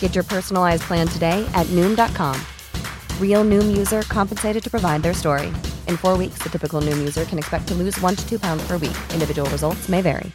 Get 0.00 0.14
your 0.14 0.24
personalized 0.24 0.84
plan 0.84 1.06
today 1.08 1.46
at 1.54 1.66
noom.com. 1.66 2.40
Real 3.20 3.44
noom 3.44 3.76
user 3.76 4.02
compensated 4.08 4.62
to 4.64 4.70
provide 4.70 5.02
their 5.02 5.12
story. 5.12 5.48
In 5.88 5.98
four 5.98 6.16
weeks, 6.16 6.38
the 6.42 6.48
typical 6.48 6.80
noom 6.80 6.98
user 6.98 7.26
can 7.26 7.38
expect 7.38 7.68
to 7.68 7.74
lose 7.74 8.00
one 8.00 8.16
to 8.16 8.26
two 8.26 8.38
pounds 8.38 8.66
per 8.66 8.78
week. 8.78 8.96
Individual 9.12 9.50
results 9.50 9.90
may 9.90 10.00
vary. 10.00 10.32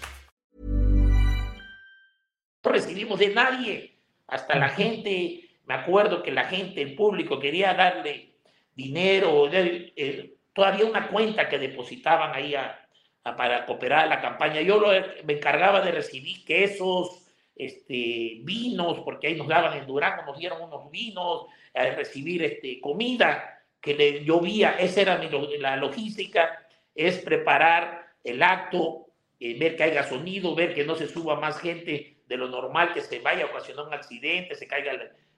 No 2.64 2.72
recibimos 2.72 3.18
de 3.18 3.34
nadie. 3.34 3.98
Hasta 4.28 4.56
la 4.56 4.70
gente, 4.70 5.42
me 5.66 5.74
acuerdo 5.74 6.24
que 6.24 6.32
la 6.32 6.46
gente, 6.46 6.82
el 6.82 6.96
público, 6.96 7.40
quería 7.40 7.74
darle 7.74 8.36
dinero. 8.76 9.50
Eh, 9.52 10.36
todavía 10.54 10.86
una 10.86 11.08
cuenta 11.10 11.50
que 11.50 11.58
depositaban 11.58 12.34
ahí 12.34 12.56
a, 12.56 12.80
a, 13.24 13.36
para 13.36 13.66
cooperar 13.66 14.08
la 14.08 14.22
campaña. 14.22 14.62
Yo 14.62 14.80
lo, 14.80 14.90
me 15.26 15.34
encargaba 15.34 15.82
de 15.82 15.92
recibir 15.92 16.46
quesos 16.46 17.21
este, 17.62 18.40
vinos, 18.42 19.02
porque 19.02 19.28
ahí 19.28 19.36
nos 19.36 19.48
daban 19.48 19.78
en 19.78 19.86
Durango, 19.86 20.24
nos 20.24 20.40
dieron 20.40 20.64
unos 20.64 20.90
vinos, 20.90 21.46
a 21.76 21.86
recibir 21.92 22.44
este, 22.44 22.82
comida 22.82 23.60
que 23.80 23.94
le 23.94 24.24
llovía, 24.24 24.72
esa 24.80 25.02
era 25.02 25.18
mi, 25.20 25.30
la 25.60 25.76
logística, 25.76 26.68
es 26.96 27.20
preparar 27.20 28.08
el 28.24 28.42
acto, 28.42 29.08
eh, 29.40 29.58
ver 29.60 29.76
que 29.76 29.84
haya 29.84 30.04
sonido, 30.04 30.56
ver 30.56 30.74
que 30.74 30.86
no 30.86 30.96
se 30.96 31.08
suba 31.08 31.40
más 31.40 31.60
gente 31.60 32.18
de 32.28 32.38
lo 32.38 32.48
normal, 32.48 32.94
que 32.94 33.02
se 33.02 33.20
vaya 33.20 33.46
a 33.46 33.50
ocasionar 33.50 33.88
un 33.88 33.94
accidente, 33.94 34.56
se 34.56 34.68
caiga 34.68 34.94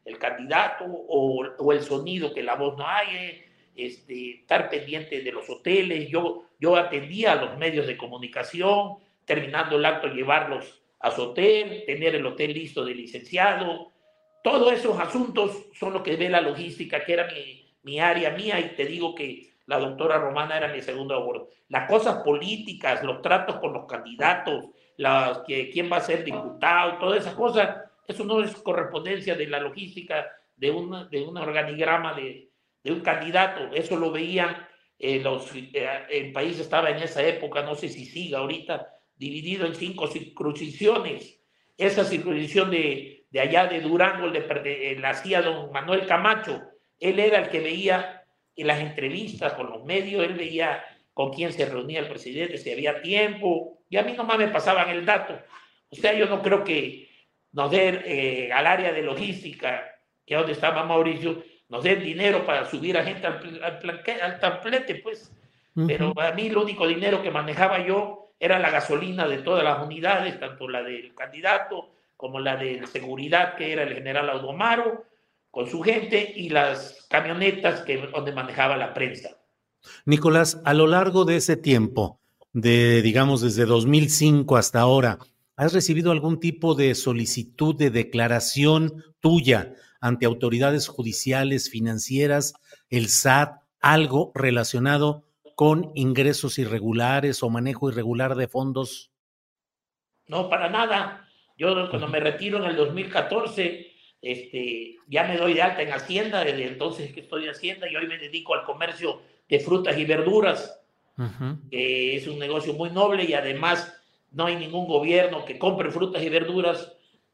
el, 0.05 0.17
candidato 0.17 0.85
o, 0.85 1.73
el 1.73 1.81
sonido, 1.81 2.33
que 2.33 2.41
la 2.41 2.55
voz 2.55 2.77
no 2.77 2.87
haya, 2.87 3.33
este, 3.75 4.39
estar 4.39 4.69
pendiente 4.69 5.21
de 5.21 5.31
los 5.31 5.49
hoteles. 5.49 6.07
Yo, 6.09 6.45
yo 6.59 6.77
atendía 6.77 7.33
a 7.33 7.35
los 7.35 7.57
medios 7.57 7.85
de 7.85 7.97
comunicación, 7.97 8.95
terminando 9.25 9.75
el 9.75 9.85
acto, 9.85 10.07
llevarlos 10.07 10.82
a 11.03 11.11
su 11.11 11.21
hotel, 11.21 11.83
tener 11.85 12.15
el 12.15 12.25
hotel 12.25 12.53
listo 12.53 12.83
de 12.83 12.95
licenciado. 12.95 13.91
Todos 14.43 14.73
esos 14.73 14.99
asuntos 14.99 15.67
son 15.73 15.93
lo 15.93 16.01
que 16.01 16.15
ve 16.15 16.29
la 16.29 16.41
logística, 16.41 17.03
que 17.05 17.13
era 17.13 17.27
mi, 17.27 17.75
mi 17.83 17.99
área 17.99 18.31
mía, 18.31 18.59
y 18.59 18.75
te 18.75 18.85
digo 18.85 19.13
que 19.13 19.53
la 19.67 19.77
doctora 19.79 20.17
Romana 20.17 20.57
era 20.57 20.73
mi 20.73 20.81
segundo 20.81 21.13
aborto. 21.13 21.49
Las 21.69 21.87
cosas 21.87 22.23
políticas, 22.23 23.03
los 23.03 23.21
tratos 23.21 23.57
con 23.57 23.73
los 23.73 23.85
candidatos, 23.85 24.65
las, 24.97 25.39
que, 25.39 25.69
quién 25.69 25.91
va 25.91 25.97
a 25.97 26.01
ser 26.01 26.23
diputado, 26.23 26.97
todas 26.97 27.19
esas 27.21 27.35
cosas, 27.35 27.77
eso 28.07 28.23
no 28.23 28.41
es 28.41 28.55
correspondencia 28.55 29.35
de 29.35 29.47
la 29.47 29.59
logística 29.59 30.25
de, 30.55 30.71
una, 30.71 31.05
de 31.05 31.21
un 31.21 31.37
organigrama 31.37 32.13
de, 32.13 32.49
de 32.83 32.91
un 32.91 33.01
candidato. 33.01 33.69
Eso 33.73 33.97
lo 33.97 34.11
veían 34.11 34.55
eh, 34.99 35.21
eh, 35.73 36.05
el 36.09 36.31
país 36.31 36.57
estaba 36.59 36.89
en 36.89 37.03
esa 37.03 37.21
época, 37.23 37.61
no 37.61 37.75
sé 37.75 37.89
si 37.89 38.05
siga 38.05 38.39
ahorita, 38.39 38.87
dividido 39.23 39.65
en 39.65 39.75
cinco 39.75 40.07
circunscripciones. 40.07 41.39
Esa 41.77 42.03
circunscripción 42.03 42.69
de, 42.69 43.25
de 43.29 43.39
allá 43.39 43.67
de 43.67 43.81
Durango 43.81 44.27
le, 44.27 44.99
la 44.99 45.09
hacía 45.09 45.41
don 45.41 45.71
Manuel 45.71 46.05
Camacho. 46.05 46.61
Él 46.99 47.19
era 47.19 47.39
el 47.39 47.49
que 47.49 47.59
veía 47.59 48.23
en 48.55 48.67
las 48.67 48.79
entrevistas 48.79 49.53
con 49.53 49.69
los 49.69 49.83
medios, 49.83 50.23
él 50.23 50.33
veía 50.33 50.83
con 51.13 51.31
quién 51.31 51.51
se 51.53 51.65
reunía 51.65 51.99
el 51.99 52.07
presidente, 52.07 52.57
si 52.57 52.71
había 52.71 53.01
tiempo, 53.01 53.79
y 53.89 53.97
a 53.97 54.03
mí 54.03 54.13
nomás 54.13 54.37
me 54.37 54.47
pasaban 54.47 54.89
el 54.89 55.05
dato. 55.05 55.39
O 55.89 55.95
sea, 55.95 56.13
yo 56.13 56.25
no 56.27 56.41
creo 56.41 56.63
que 56.63 57.09
nos 57.51 57.71
den 57.71 58.01
eh, 58.05 58.49
al 58.51 58.67
área 58.67 58.91
de 58.91 59.01
logística, 59.03 59.83
que 60.25 60.33
es 60.33 60.39
donde 60.39 60.53
estaba 60.53 60.83
Mauricio, 60.83 61.43
nos 61.69 61.83
den 61.83 62.03
dinero 62.03 62.45
para 62.45 62.65
subir 62.65 62.97
a 62.97 63.03
gente 63.03 63.25
al, 63.25 64.03
al, 64.21 64.39
templete, 64.39 64.95
pues. 64.95 65.31
Pero 65.87 66.13
a 66.19 66.31
mí 66.33 66.47
el 66.47 66.57
único 66.57 66.87
dinero 66.87 67.23
que 67.23 67.31
manejaba 67.31 67.83
yo 67.83 68.22
era 68.43 68.59
la 68.59 68.69
gasolina 68.69 69.25
de 69.25 69.37
todas 69.37 69.63
las 69.63 69.81
unidades, 69.81 70.37
tanto 70.37 70.67
la 70.67 70.83
del 70.83 71.15
candidato 71.15 71.91
como 72.17 72.41
la 72.41 72.57
de 72.57 72.85
seguridad, 72.87 73.55
que 73.55 73.71
era 73.71 73.83
el 73.83 73.93
general 73.93 74.29
Audomaro, 74.29 75.05
con 75.49 75.69
su 75.69 75.81
gente, 75.81 76.33
y 76.35 76.49
las 76.49 77.07
camionetas 77.09 77.81
que, 77.83 78.05
donde 78.07 78.33
manejaba 78.33 78.75
la 78.75 78.93
prensa. 78.93 79.37
Nicolás, 80.03 80.61
a 80.65 80.73
lo 80.73 80.87
largo 80.87 81.23
de 81.23 81.37
ese 81.37 81.55
tiempo, 81.55 82.19
de 82.51 83.01
digamos 83.01 83.39
desde 83.39 83.65
2005 83.65 84.57
hasta 84.57 84.81
ahora, 84.81 85.19
¿has 85.55 85.71
recibido 85.71 86.11
algún 86.11 86.41
tipo 86.41 86.75
de 86.75 86.95
solicitud 86.95 87.77
de 87.77 87.91
declaración 87.91 89.05
tuya 89.21 89.73
ante 90.01 90.25
autoridades 90.25 90.89
judiciales, 90.89 91.69
financieras, 91.69 92.55
el 92.89 93.07
SAT, 93.07 93.61
algo 93.79 94.33
relacionado 94.35 95.23
con 95.55 95.91
ingresos 95.95 96.57
irregulares 96.59 97.43
o 97.43 97.49
manejo 97.49 97.89
irregular 97.89 98.35
de 98.35 98.47
fondos? 98.47 99.11
No, 100.27 100.49
para 100.49 100.69
nada. 100.69 101.27
Yo 101.57 101.89
cuando 101.89 102.07
me 102.07 102.19
retiro 102.19 102.57
en 102.57 102.65
el 102.65 102.75
2014, 102.75 103.91
este, 104.21 104.95
ya 105.07 105.25
me 105.25 105.37
doy 105.37 105.53
de 105.53 105.61
alta 105.61 105.81
en 105.81 105.91
Hacienda, 105.91 106.43
desde 106.43 106.67
entonces 106.67 107.13
que 107.13 107.21
estoy 107.21 107.43
en 107.43 107.51
Hacienda 107.51 107.89
y 107.89 107.95
hoy 107.95 108.07
me 108.07 108.17
dedico 108.17 108.55
al 108.55 108.63
comercio 108.63 109.21
de 109.47 109.59
frutas 109.59 109.97
y 109.97 110.05
verduras, 110.05 110.79
que 111.69 112.15
es 112.15 112.27
un 112.27 112.39
negocio 112.39 112.73
muy 112.73 112.89
noble 112.89 113.23
y 113.25 113.33
además 113.33 113.93
no 114.31 114.45
hay 114.45 114.55
ningún 114.55 114.87
gobierno 114.87 115.45
que 115.45 115.59
compre 115.59 115.91
frutas 115.91 116.23
y 116.23 116.29
verduras 116.29 116.91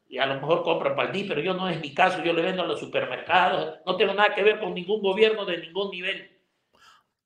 y 0.09 0.17
a 0.17 0.25
lo 0.25 0.35
mejor 0.35 0.63
compran 0.63 0.95
para 0.95 1.11
pero 1.11 1.39
yo 1.39 1.53
no 1.53 1.69
es 1.69 1.79
mi 1.79 1.93
caso, 1.93 2.23
yo 2.23 2.33
le 2.33 2.41
vendo 2.41 2.63
a 2.63 2.67
los 2.67 2.79
supermercados, 2.79 3.77
no 3.85 3.95
tengo 3.95 4.13
nada 4.15 4.33
que 4.33 4.43
ver 4.43 4.59
con 4.59 4.73
ningún 4.73 5.01
gobierno 5.01 5.45
de 5.45 5.59
ningún 5.59 5.91
nivel. 5.91 6.38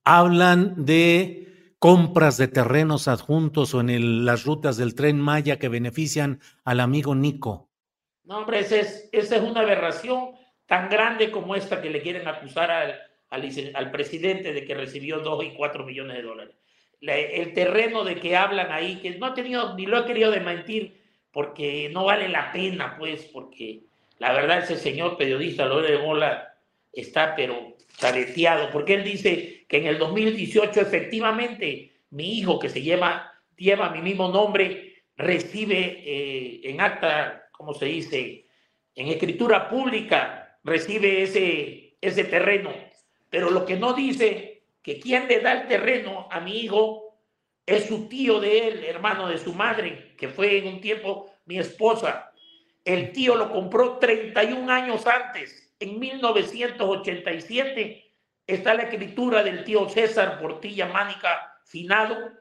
Hablan 0.06 0.86
de 0.86 1.44
compras 1.80 2.38
de 2.38 2.48
terrenos 2.48 3.08
adjuntos 3.08 3.74
o 3.74 3.82
en 3.82 4.26
las 4.26 4.46
rutas 4.46 4.78
del 4.78 4.96
tren 4.96 5.20
Maya 5.20 5.60
que 5.60 5.68
benefician 5.70 6.40
al 6.64 6.80
amigo 6.80 7.16
Nico. 7.16 7.70
No, 8.24 8.38
hombre, 8.38 8.60
esa 8.60 8.78
es, 8.78 9.10
esa 9.12 9.36
es 9.36 9.42
una 9.42 9.62
aberración 9.62 10.32
tan 10.66 10.90
grande 10.90 11.30
como 11.30 11.56
esta 11.56 11.82
que 11.82 11.90
le 11.90 12.02
quieren 12.02 12.28
acusar 12.28 12.72
al, 12.72 13.00
al, 13.30 13.92
presidente 13.92 14.54
de 14.54 14.64
que 14.64 14.76
recibió 14.76 15.20
dos 15.20 15.44
y 15.44 15.52
cuatro 15.52 15.86
millones 15.86 16.18
de 16.18 16.24
dólares. 16.24 16.56
el 17.02 17.54
terreno 17.54 18.04
de 18.04 18.16
que 18.16 18.38
hablan 18.38 18.72
ahí, 18.72 18.98
que 19.02 19.18
no 19.18 19.26
ha 19.26 19.34
tenido, 19.34 19.76
ni 19.76 19.86
lo 19.86 19.98
ha 19.98 20.06
querido 20.06 20.32
desmentir, 20.32 21.02
porque 21.32 21.90
no 21.92 22.06
vale 22.06 22.30
la 22.30 22.52
pena, 22.52 22.96
pues, 22.98 23.26
porque 23.26 23.82
la 24.20 24.32
verdad 24.32 24.60
ese 24.60 24.78
señor 24.78 25.18
periodista, 25.18 25.66
Lore 25.66 25.92
de 25.92 25.98
Mola, 25.98 26.56
está 26.94 27.36
pero 27.36 27.76
chareteado, 27.98 28.70
porque 28.72 28.94
él 28.94 29.04
dice 29.04 29.63
que 29.74 29.80
en 29.80 29.88
el 29.88 29.98
2018 29.98 30.82
efectivamente 30.82 31.94
mi 32.12 32.38
hijo, 32.38 32.60
que 32.60 32.70
se 32.70 32.84
lleva, 32.84 33.34
lleva 33.58 33.90
mi 33.90 34.04
mismo 34.04 34.30
nombre, 34.30 35.02
recibe 35.18 36.04
eh, 36.06 36.62
en 36.66 36.80
acta, 36.80 37.50
¿cómo 37.52 37.74
se 37.74 37.86
dice? 37.86 38.46
En 38.94 39.08
escritura 39.08 39.68
pública, 39.68 40.60
recibe 40.64 41.24
ese, 41.24 41.96
ese 42.02 42.24
terreno. 42.26 42.72
Pero 43.32 43.50
lo 43.50 43.66
que 43.66 43.76
no 43.76 43.94
dice, 43.94 44.62
que 44.84 45.00
quien 45.00 45.28
le 45.28 45.40
da 45.40 45.54
el 45.54 45.68
terreno 45.68 46.28
a 46.30 46.40
mi 46.40 46.60
hijo 46.60 47.18
es 47.66 47.86
su 47.86 48.08
tío 48.08 48.40
de 48.40 48.68
él, 48.68 48.84
hermano 48.84 49.28
de 49.28 49.40
su 49.40 49.56
madre, 49.56 50.14
que 50.20 50.30
fue 50.30 50.60
en 50.60 50.68
un 50.68 50.82
tiempo 50.82 51.34
mi 51.46 51.58
esposa. 51.58 52.32
El 52.86 53.12
tío 53.12 53.34
lo 53.34 53.52
compró 53.52 53.98
31 53.98 54.72
años 54.72 55.08
antes, 55.08 55.74
en 55.80 56.00
1987. 56.00 58.03
Está 58.46 58.74
la 58.74 58.84
escritura 58.84 59.42
del 59.44 59.64
tío 59.64 59.88
César 59.90 60.38
Portilla 60.40 60.88
Mánica 60.88 61.60
Finado. 61.66 62.32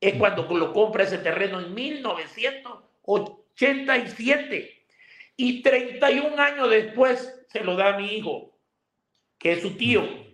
Es 0.00 0.14
cuando 0.14 0.42
lo 0.42 0.72
compra 0.72 1.04
ese 1.04 1.18
terreno 1.18 1.60
en 1.60 1.74
1987. 1.74 4.72
Y 5.38 5.62
31 5.62 6.42
años 6.42 6.70
después 6.70 7.44
se 7.48 7.62
lo 7.64 7.76
da 7.76 7.94
a 7.94 7.98
mi 7.98 8.14
hijo, 8.14 8.58
que 9.38 9.52
es 9.52 9.62
su 9.62 9.76
tío. 9.76 10.26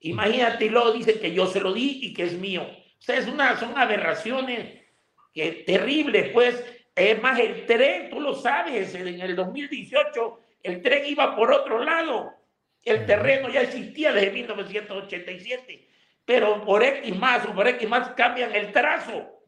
Imagínate, 0.00 0.66
y 0.66 0.68
luego 0.70 0.92
dice 0.92 1.20
que 1.20 1.32
yo 1.32 1.46
se 1.46 1.60
lo 1.60 1.72
di 1.72 2.00
y 2.02 2.12
que 2.14 2.24
es 2.24 2.34
mío. 2.34 2.62
O 2.62 3.02
sea, 3.02 3.16
es 3.16 3.28
una, 3.28 3.58
son 3.58 3.76
aberraciones 3.76 4.82
que, 5.32 5.64
terribles, 5.66 6.30
pues. 6.32 6.64
Es 6.94 7.20
más, 7.22 7.38
el 7.38 7.66
tren, 7.66 8.10
tú 8.10 8.20
lo 8.20 8.34
sabes, 8.34 8.94
en 8.94 9.20
el 9.20 9.36
2018 9.36 10.40
el 10.62 10.82
tren 10.82 11.06
iba 11.06 11.34
por 11.34 11.52
otro 11.52 11.82
lado. 11.82 12.34
El 12.84 13.06
terreno 13.06 13.48
ya 13.50 13.62
existía 13.62 14.12
desde 14.12 14.30
1987, 14.30 15.88
pero 16.24 16.64
por 16.64 16.82
X 16.82 17.16
más 17.16 17.44
o 17.46 17.54
por 17.54 17.68
X 17.68 17.88
más 17.88 18.10
cambian 18.10 18.54
el 18.54 18.72
trazo. 18.72 19.40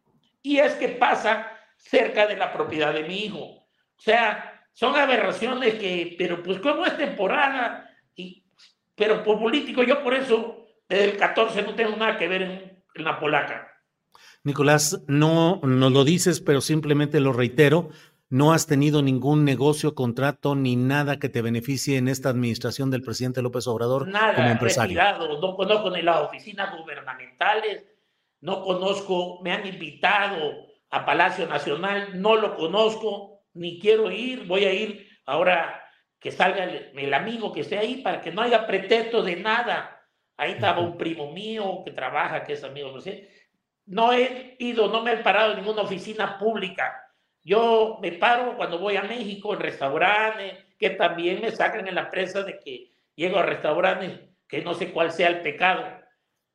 Y 0.43 0.59
es 0.59 0.75
que 0.75 0.89
pasa 0.89 1.51
cerca 1.77 2.27
de 2.27 2.37
la 2.37 2.53
propiedad 2.53 2.93
de 2.93 3.05
mi 3.05 3.25
hijo. 3.25 3.39
O 3.39 4.01
sea, 4.01 4.67
son 4.73 4.97
aberraciones 4.97 5.75
que, 5.75 6.15
pero 6.19 6.43
pues 6.43 6.59
como 6.61 6.85
es 6.85 6.97
temporada, 6.97 7.91
y, 8.15 8.45
pero 8.95 9.23
por 9.23 9.39
político, 9.39 9.83
yo 9.83 10.03
por 10.03 10.15
eso 10.15 10.67
desde 10.89 11.05
el 11.05 11.17
14 11.17 11.63
no 11.63 11.75
tengo 11.75 11.97
nada 11.97 12.17
que 12.19 12.29
ver 12.29 12.43
en, 12.43 12.85
en 12.95 13.05
la 13.05 13.19
polaca. 13.19 13.69
Nicolás, 14.45 15.03
no 15.07 15.61
nos 15.63 15.93
lo 15.93 16.05
dices, 16.05 16.41
pero 16.41 16.61
simplemente 16.61 17.21
lo 17.21 17.33
reitero. 17.33 17.91
No 18.33 18.55
has 18.55 18.67
tenido 18.67 19.03
ningún 19.03 19.45
negocio, 19.45 19.95
contrato 19.95 20.55
ni 20.55 20.75
nada 20.75 21.19
que 21.19 21.29
te 21.29 21.43
beneficie 21.43 21.99
en 21.99 22.09
esta 22.09 22.31
administración 22.31 22.91
del 22.91 23.03
presidente 23.03 23.43
López 23.43 23.67
Obrador 23.67 24.09
nada, 24.09 24.35
como 24.35 24.49
empresario. 24.49 24.99
Retirado. 24.99 25.39
No 25.39 25.55
conozco 25.55 25.91
ni 25.91 26.01
las 26.01 26.23
oficinas 26.23 26.75
gubernamentales, 26.75 27.85
no 28.41 28.63
conozco, 28.63 29.43
me 29.43 29.53
han 29.53 29.67
invitado 29.67 30.51
a 30.89 31.05
Palacio 31.05 31.47
Nacional, 31.47 32.23
no 32.23 32.37
lo 32.37 32.57
conozco, 32.57 33.43
ni 33.53 33.79
quiero 33.79 34.11
ir, 34.11 34.47
voy 34.47 34.65
a 34.65 34.73
ir 34.73 35.11
ahora 35.27 35.85
que 36.19 36.31
salga 36.31 36.65
el, 36.65 36.99
el 36.99 37.13
amigo 37.13 37.53
que 37.53 37.61
esté 37.61 37.77
ahí 37.77 38.01
para 38.01 38.23
que 38.23 38.33
no 38.33 38.41
haya 38.41 38.67
pretexto 38.67 39.23
de 39.23 39.37
nada. 39.37 40.01
Ahí 40.39 40.53
estaba 40.53 40.81
un 40.81 40.97
primo 40.97 41.31
mío 41.33 41.83
que 41.85 41.91
trabaja, 41.91 42.45
que 42.45 42.55
es 42.55 42.65
amigo. 42.65 42.95
No 43.85 44.15
he 44.15 44.57
ido, 44.59 44.89
no 44.89 45.03
me 45.03 45.13
he 45.13 45.17
parado 45.19 45.53
en 45.53 45.59
ninguna 45.59 45.83
oficina 45.83 46.39
pública. 46.39 46.95
Yo 47.45 47.99
me 48.01 48.13
paro 48.13 48.57
cuando 48.57 48.79
voy 48.79 48.97
a 48.97 49.03
México 49.03 49.55
en 49.55 49.61
restaurantes, 49.61 50.55
que 50.79 50.91
también 50.91 51.41
me 51.41 51.51
sacan 51.51 51.87
en 51.89 51.95
la 51.95 52.11
prensa 52.11 52.43
de 52.43 52.59
que 52.59 52.93
llego 53.17 53.39
a 53.39 53.47
restaurantes, 53.47 54.21
que 54.47 54.63
no 54.63 54.75
sé 54.75 54.93
cuál 54.93 55.11
sea 55.13 55.29
el 55.29 55.43
pecado. 55.43 55.85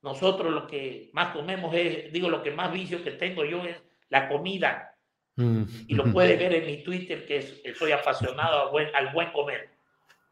Nosotros 0.02 0.54
lo 0.54 0.68
que 0.68 1.10
más 1.14 1.36
comemos 1.36 1.74
es, 1.76 2.12
digo, 2.14 2.30
lo 2.30 2.44
que 2.44 2.52
más 2.52 2.72
vicio 2.72 3.04
que 3.04 3.12
tengo 3.12 3.44
yo 3.44 3.64
es 3.66 3.78
la 4.10 4.30
comida. 4.30 4.96
Mm. 5.36 5.64
Y 5.88 5.96
lo 5.96 6.12
puede 6.12 6.38
ver 6.38 6.54
en 6.54 6.66
mi 6.66 6.84
Twitter, 6.84 7.26
que, 7.26 7.74
soy 7.78 7.92
apasionado 7.92 8.66
al 8.66 8.72
buen, 8.72 8.96
al 8.96 9.14
buen 9.14 9.32
comer. 9.32 9.70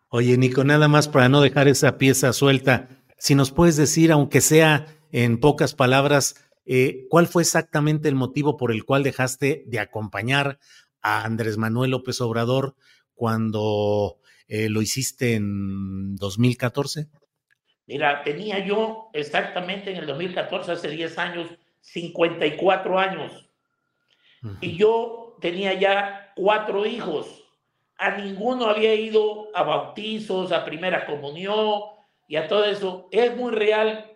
Oye, 0.09 0.37
Nico, 0.37 0.63
nada 0.63 0.87
más 0.87 1.07
para 1.07 1.27
no 1.27 1.41
dejar 1.41 1.67
esa 1.67 1.97
pieza 1.97 2.31
suelta. 2.31 2.87
Si 3.17 3.35
nos 3.35 3.51
puedes 3.51 3.75
decir, 3.75 4.11
aunque 4.11 4.39
sea 4.39 4.85
en 5.11 5.39
pocas 5.39 5.75
palabras, 5.75 6.44
eh, 6.65 7.05
¿cuál 7.09 7.27
fue 7.27 7.43
exactamente 7.43 8.09
el 8.09 8.15
motivo 8.15 8.57
por 8.57 8.71
el 8.71 8.85
cual 8.85 9.03
dejaste 9.03 9.63
de 9.67 9.79
acompañar 9.79 10.59
a 11.01 11.23
Andrés 11.23 11.57
Manuel 11.57 11.91
López 11.91 12.19
Obrador 12.21 12.75
cuando 13.13 14.17
eh, 14.47 14.69
lo 14.69 14.81
hiciste 14.81 15.35
en 15.35 16.15
2014? 16.15 17.07
Mira, 17.87 18.23
tenía 18.23 18.65
yo 18.65 19.09
exactamente 19.13 19.91
en 19.91 19.97
el 19.97 20.07
2014, 20.07 20.71
hace 20.71 20.89
10 20.89 21.17
años, 21.19 21.47
54 21.81 22.99
años. 22.99 23.49
Y 24.61 24.77
yo 24.77 25.37
tenía 25.41 25.73
ya 25.73 26.31
cuatro 26.35 26.85
hijos. 26.85 27.43
A 27.97 28.17
ninguno 28.17 28.67
había 28.67 28.93
ido 28.93 29.49
a 29.55 29.63
bautizos, 29.63 30.51
a 30.51 30.65
primera 30.65 31.05
comunión, 31.05 31.81
y 32.27 32.35
a 32.35 32.47
todo 32.47 32.65
eso, 32.65 33.07
es 33.11 33.35
muy 33.35 33.51
real 33.53 34.14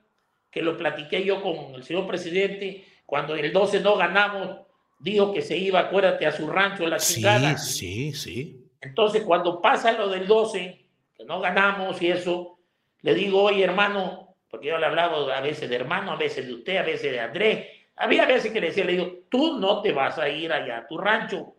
que 0.51 0.61
lo 0.61 0.77
platiqué 0.77 1.23
yo 1.23 1.41
con 1.41 1.75
el 1.75 1.83
señor 1.83 2.07
presidente, 2.07 2.85
cuando 3.05 3.35
el 3.35 3.51
12 3.51 3.81
no 3.81 3.95
ganamos, 3.95 4.61
dijo 4.99 5.33
que 5.33 5.41
se 5.41 5.57
iba, 5.57 5.79
acuérdate, 5.79 6.25
a 6.25 6.31
su 6.31 6.47
rancho, 6.47 6.85
la 6.87 6.97
chingada. 6.97 7.57
Sí, 7.57 8.11
sí, 8.11 8.13
sí. 8.13 8.65
Entonces, 8.81 9.23
cuando 9.23 9.61
pasa 9.61 9.91
lo 9.93 10.09
del 10.09 10.27
12, 10.27 10.85
que 11.15 11.25
no 11.25 11.39
ganamos 11.39 12.01
y 12.01 12.07
eso, 12.07 12.59
le 13.01 13.13
digo, 13.13 13.43
oye, 13.43 13.63
hermano, 13.63 14.35
porque 14.49 14.67
yo 14.67 14.77
le 14.77 14.85
hablaba 14.85 15.35
a 15.35 15.41
veces 15.41 15.69
de 15.69 15.75
hermano, 15.75 16.11
a 16.11 16.15
veces 16.15 16.47
de 16.47 16.53
usted, 16.53 16.77
a 16.77 16.83
veces 16.83 17.11
de 17.11 17.19
Andrés, 17.19 17.67
había 17.95 18.25
veces 18.25 18.51
que 18.51 18.61
le 18.61 18.67
decía, 18.67 18.85
le 18.85 18.93
digo, 18.93 19.19
tú 19.29 19.59
no 19.59 19.81
te 19.81 19.91
vas 19.91 20.17
a 20.17 20.29
ir 20.29 20.51
allá 20.51 20.79
a 20.79 20.87
tu 20.87 20.97
rancho. 20.97 21.55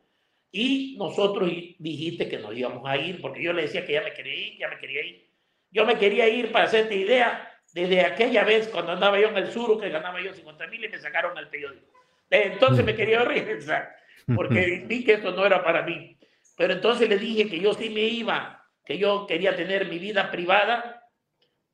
Y 0.50 0.96
nosotros 0.98 1.48
dijiste 1.78 2.28
que 2.28 2.38
nos 2.38 2.56
íbamos 2.56 2.82
a 2.88 2.96
ir, 2.96 3.20
porque 3.20 3.42
yo 3.42 3.52
le 3.52 3.62
decía 3.62 3.84
que 3.84 3.92
ya 3.92 4.02
me 4.02 4.12
quería 4.12 4.34
ir, 4.34 4.58
ya 4.58 4.68
me 4.68 4.78
quería 4.78 5.04
ir. 5.04 5.30
Yo 5.70 5.86
me 5.86 5.96
quería 5.98 6.28
ir, 6.28 6.50
para 6.50 6.64
hacerte 6.64 6.96
idea, 6.96 7.48
desde 7.72 8.00
aquella 8.04 8.44
vez 8.44 8.68
cuando 8.68 8.92
andaba 8.92 9.18
yo 9.18 9.28
en 9.28 9.36
el 9.36 9.52
sur, 9.52 9.80
que 9.80 9.90
ganaba 9.90 10.20
yo 10.20 10.34
50 10.34 10.66
mil 10.66 10.84
y 10.84 10.88
me 10.88 10.98
sacaron 10.98 11.36
al 11.38 11.48
periódico. 11.48 11.86
entonces 12.30 12.84
me 12.84 12.94
quería 12.94 13.24
regresar, 13.24 13.96
porque 14.34 14.84
vi 14.86 15.04
que 15.04 15.14
esto 15.14 15.32
no 15.32 15.46
era 15.46 15.62
para 15.62 15.82
mí. 15.82 16.16
Pero 16.56 16.74
entonces 16.74 17.08
le 17.08 17.18
dije 17.18 17.48
que 17.48 17.60
yo 17.60 17.72
sí 17.74 17.90
me 17.90 18.02
iba, 18.02 18.66
que 18.84 18.98
yo 18.98 19.26
quería 19.26 19.56
tener 19.56 19.88
mi 19.88 19.98
vida 19.98 20.30
privada, 20.30 21.08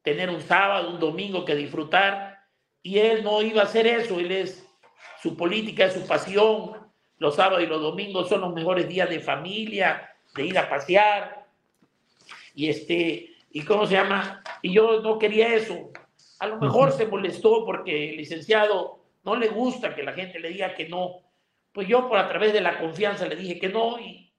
tener 0.02 0.30
un 0.30 0.40
sábado, 0.40 0.90
un 0.90 1.00
domingo 1.00 1.44
que 1.44 1.56
disfrutar, 1.56 2.38
y 2.82 2.98
él 2.98 3.24
no 3.24 3.42
iba 3.42 3.62
a 3.62 3.64
hacer 3.64 3.86
eso, 3.86 4.20
él 4.20 4.30
es, 4.30 4.64
su 5.20 5.36
política 5.36 5.86
es 5.86 5.94
su 5.94 6.06
pasión, 6.06 6.76
los 7.18 7.34
sábados 7.34 7.64
y 7.64 7.66
los 7.66 7.80
domingos 7.80 8.28
son 8.28 8.42
los 8.42 8.54
mejores 8.54 8.86
días 8.86 9.08
de 9.08 9.18
familia, 9.18 10.08
de 10.34 10.46
ir 10.46 10.58
a 10.58 10.68
pasear, 10.68 11.46
y 12.54 12.68
este, 12.68 13.35
¿y 13.56 13.64
cómo 13.64 13.86
se 13.86 13.94
llama? 13.94 14.42
Y 14.60 14.74
yo 14.74 15.00
no 15.00 15.18
quería 15.18 15.54
eso. 15.54 15.90
A 16.40 16.46
lo 16.46 16.58
mejor 16.58 16.92
se 16.92 17.06
molestó 17.06 17.64
porque 17.64 18.10
el 18.10 18.18
licenciado 18.18 19.02
no 19.24 19.34
le 19.34 19.48
gusta 19.48 19.94
que 19.94 20.02
la 20.02 20.12
gente 20.12 20.38
le 20.38 20.50
diga 20.50 20.74
que 20.74 20.90
no. 20.90 21.22
Pues 21.72 21.88
yo 21.88 22.06
por 22.06 22.18
a 22.18 22.28
través 22.28 22.52
de 22.52 22.60
la 22.60 22.78
confianza 22.78 23.26
le 23.26 23.34
dije 23.34 23.58
que 23.58 23.70
no 23.70 23.98
y 23.98 24.30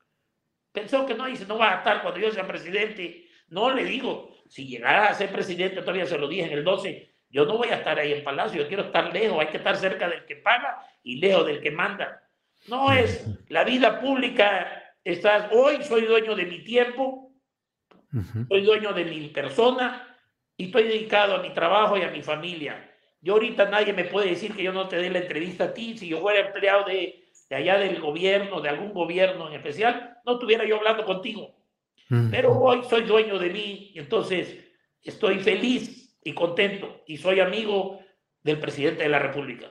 pensó 0.72 1.04
que 1.08 1.16
no, 1.16 1.26
dice, 1.26 1.48
no 1.48 1.58
va 1.58 1.74
a 1.74 1.78
estar 1.78 2.04
cuando 2.04 2.20
yo 2.20 2.32
sea 2.32 2.46
presidente. 2.46 3.28
No 3.48 3.74
le 3.74 3.86
digo, 3.86 4.30
si 4.48 4.68
llegara 4.68 5.08
a 5.08 5.16
ser 5.16 5.32
presidente, 5.32 5.82
todavía 5.82 6.06
se 6.06 6.20
lo 6.20 6.28
dije 6.28 6.46
en 6.46 6.52
el 6.52 6.64
12, 6.64 7.12
yo 7.32 7.46
no 7.46 7.58
voy 7.58 7.70
a 7.70 7.78
estar 7.78 7.98
ahí 7.98 8.14
en 8.14 8.24
Palacio, 8.24 8.62
yo 8.62 8.68
quiero 8.68 8.84
estar 8.84 9.12
lejos, 9.12 9.40
hay 9.40 9.48
que 9.48 9.58
estar 9.58 9.78
cerca 9.78 10.08
del 10.08 10.26
que 10.26 10.36
paga 10.36 10.78
y 11.02 11.16
lejos 11.16 11.48
del 11.48 11.60
que 11.60 11.72
manda. 11.72 12.22
No 12.68 12.92
es 12.92 13.26
la 13.50 13.64
vida 13.64 14.00
pública, 14.00 14.94
estás, 15.04 15.50
hoy 15.54 15.82
soy 15.82 16.06
dueño 16.06 16.36
de 16.36 16.46
mi 16.46 16.64
tiempo, 16.64 17.27
soy 18.48 18.62
dueño 18.62 18.94
de 18.94 19.06
mi 19.06 19.28
persona 19.30 20.08
y 20.56 20.66
estoy 20.66 20.84
dedicado 20.84 21.36
a 21.36 21.42
mi 21.42 21.54
trabajo 21.54 21.98
y 21.98 22.02
a 22.02 22.12
mi 22.12 22.22
familia. 22.22 22.92
Yo 23.22 23.34
ahorita 23.34 23.70
nadie 23.70 23.94
me 23.94 24.06
puede 24.06 24.30
decir 24.30 24.54
que 24.54 24.64
yo 24.64 24.72
no 24.72 24.88
te 24.88 24.98
dé 24.98 25.10
la 25.10 25.20
entrevista 25.20 25.66
a 25.66 25.74
ti, 25.74 25.98
si 25.98 26.08
yo 26.08 26.20
fuera 26.22 26.48
empleado 26.48 26.86
de, 26.86 27.30
de 27.50 27.56
allá 27.56 27.78
del 27.78 28.00
gobierno, 28.00 28.62
de 28.62 28.70
algún 28.70 28.94
gobierno 28.94 29.48
en 29.50 29.56
especial, 29.56 30.18
no 30.26 30.34
estuviera 30.34 30.66
yo 30.66 30.78
hablando 30.78 31.06
contigo. 31.06 31.56
Pero 32.32 32.58
hoy 32.58 32.84
soy 32.90 33.04
dueño 33.04 33.38
de 33.38 33.50
mí 33.50 33.92
y 33.94 34.00
entonces 34.00 34.64
estoy 35.04 35.40
feliz 35.40 36.18
y 36.24 36.34
contento 36.34 37.04
y 37.06 37.18
soy 37.18 37.42
amigo 37.42 38.00
del 38.44 38.60
presidente 38.60 39.04
de 39.04 39.10
la 39.10 39.20
República. 39.20 39.68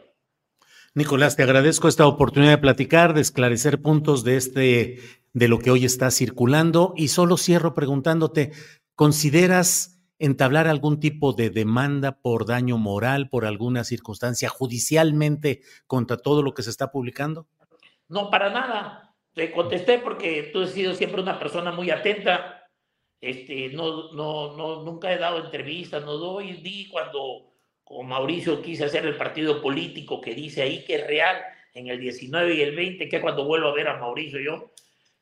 Nicolás, 0.95 1.37
te 1.37 1.43
agradezco 1.43 1.89
esta 1.89 2.07
oportunidad 2.07 2.53
de 2.53 2.59
platicar, 2.59 3.15
de 3.15 3.23
esclarecer 3.23 3.81
puntos 3.81 4.23
de 4.25 4.37
este 4.37 4.99
de 5.37 5.49
lo 5.49 5.59
que 5.59 5.71
hoy 5.71 5.85
está 5.85 6.11
circulando 6.11 6.95
y 6.97 7.09
solo 7.09 7.37
cierro 7.37 7.75
preguntándote, 7.75 8.53
¿consideras 8.95 10.03
entablar 10.19 10.67
algún 10.67 10.99
tipo 10.99 11.35
de 11.35 11.51
demanda 11.51 12.23
por 12.23 12.47
daño 12.47 12.79
moral, 12.79 13.29
por 13.29 13.45
alguna 13.45 13.85
circunstancia 13.85 14.49
judicialmente 14.49 15.61
contra 15.87 16.17
todo 16.17 16.41
lo 16.41 16.55
que 16.55 16.63
se 16.63 16.71
está 16.71 16.91
publicando? 16.91 17.47
No, 18.09 18.31
para 18.31 18.49
nada. 18.49 19.15
Te 19.35 19.53
contesté 19.53 19.99
porque 19.99 20.49
tú 20.55 20.63
has 20.63 20.71
sido 20.71 20.95
siempre 20.95 21.21
una 21.21 21.39
persona 21.39 21.71
muy 21.71 21.91
atenta. 21.91 22.71
Este, 23.21 23.69
no, 23.75 24.13
no, 24.15 24.57
no, 24.57 24.85
nunca 24.85 25.13
he 25.13 25.19
dado 25.19 25.45
entrevistas, 25.45 26.03
no 26.03 26.15
doy, 26.15 26.55
di 26.63 26.89
cuando 26.89 27.53
con 27.85 28.09
Mauricio 28.09 28.63
quise 28.63 28.87
hacer 28.87 29.05
el 29.05 29.19
partido 29.19 29.61
político 29.61 30.19
que 30.19 30.35
dice 30.35 30.63
ahí 30.63 30.83
que 30.87 30.95
es 30.95 31.07
real 31.07 31.37
en 31.75 31.89
el 31.89 32.01
19 32.01 32.55
y 32.55 32.63
el 32.63 32.75
20, 32.75 33.07
que 33.07 33.17
es 33.17 33.23
cuando 33.23 33.45
vuelvo 33.45 33.69
a 33.69 33.75
ver 33.75 33.89
a 33.89 33.99
Mauricio 33.99 34.41
yo, 34.41 34.71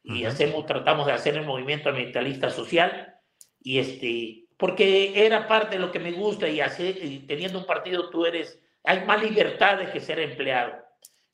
y 0.04 0.26
hacemos, 0.26 0.66
tratamos 0.66 1.06
de 1.06 1.12
hacer 1.12 1.36
el 1.36 1.46
movimiento 1.46 1.88
ambientalista 1.88 2.50
social, 2.50 3.16
y 3.60 3.78
este, 3.78 4.44
porque 4.58 5.24
era 5.26 5.48
parte 5.48 5.76
de 5.76 5.80
lo 5.80 5.90
que 5.90 5.98
me 5.98 6.12
gusta, 6.12 6.46
y, 6.46 6.60
hacer, 6.60 6.96
teniendo 7.26 7.58
un 7.58 7.66
partido 7.66 8.10
tú 8.10 8.26
eres, 8.26 8.62
hay 8.84 9.04
más 9.06 9.22
libertades 9.22 9.88
que 9.90 10.00
ser 10.00 10.20
empleado. 10.20 10.74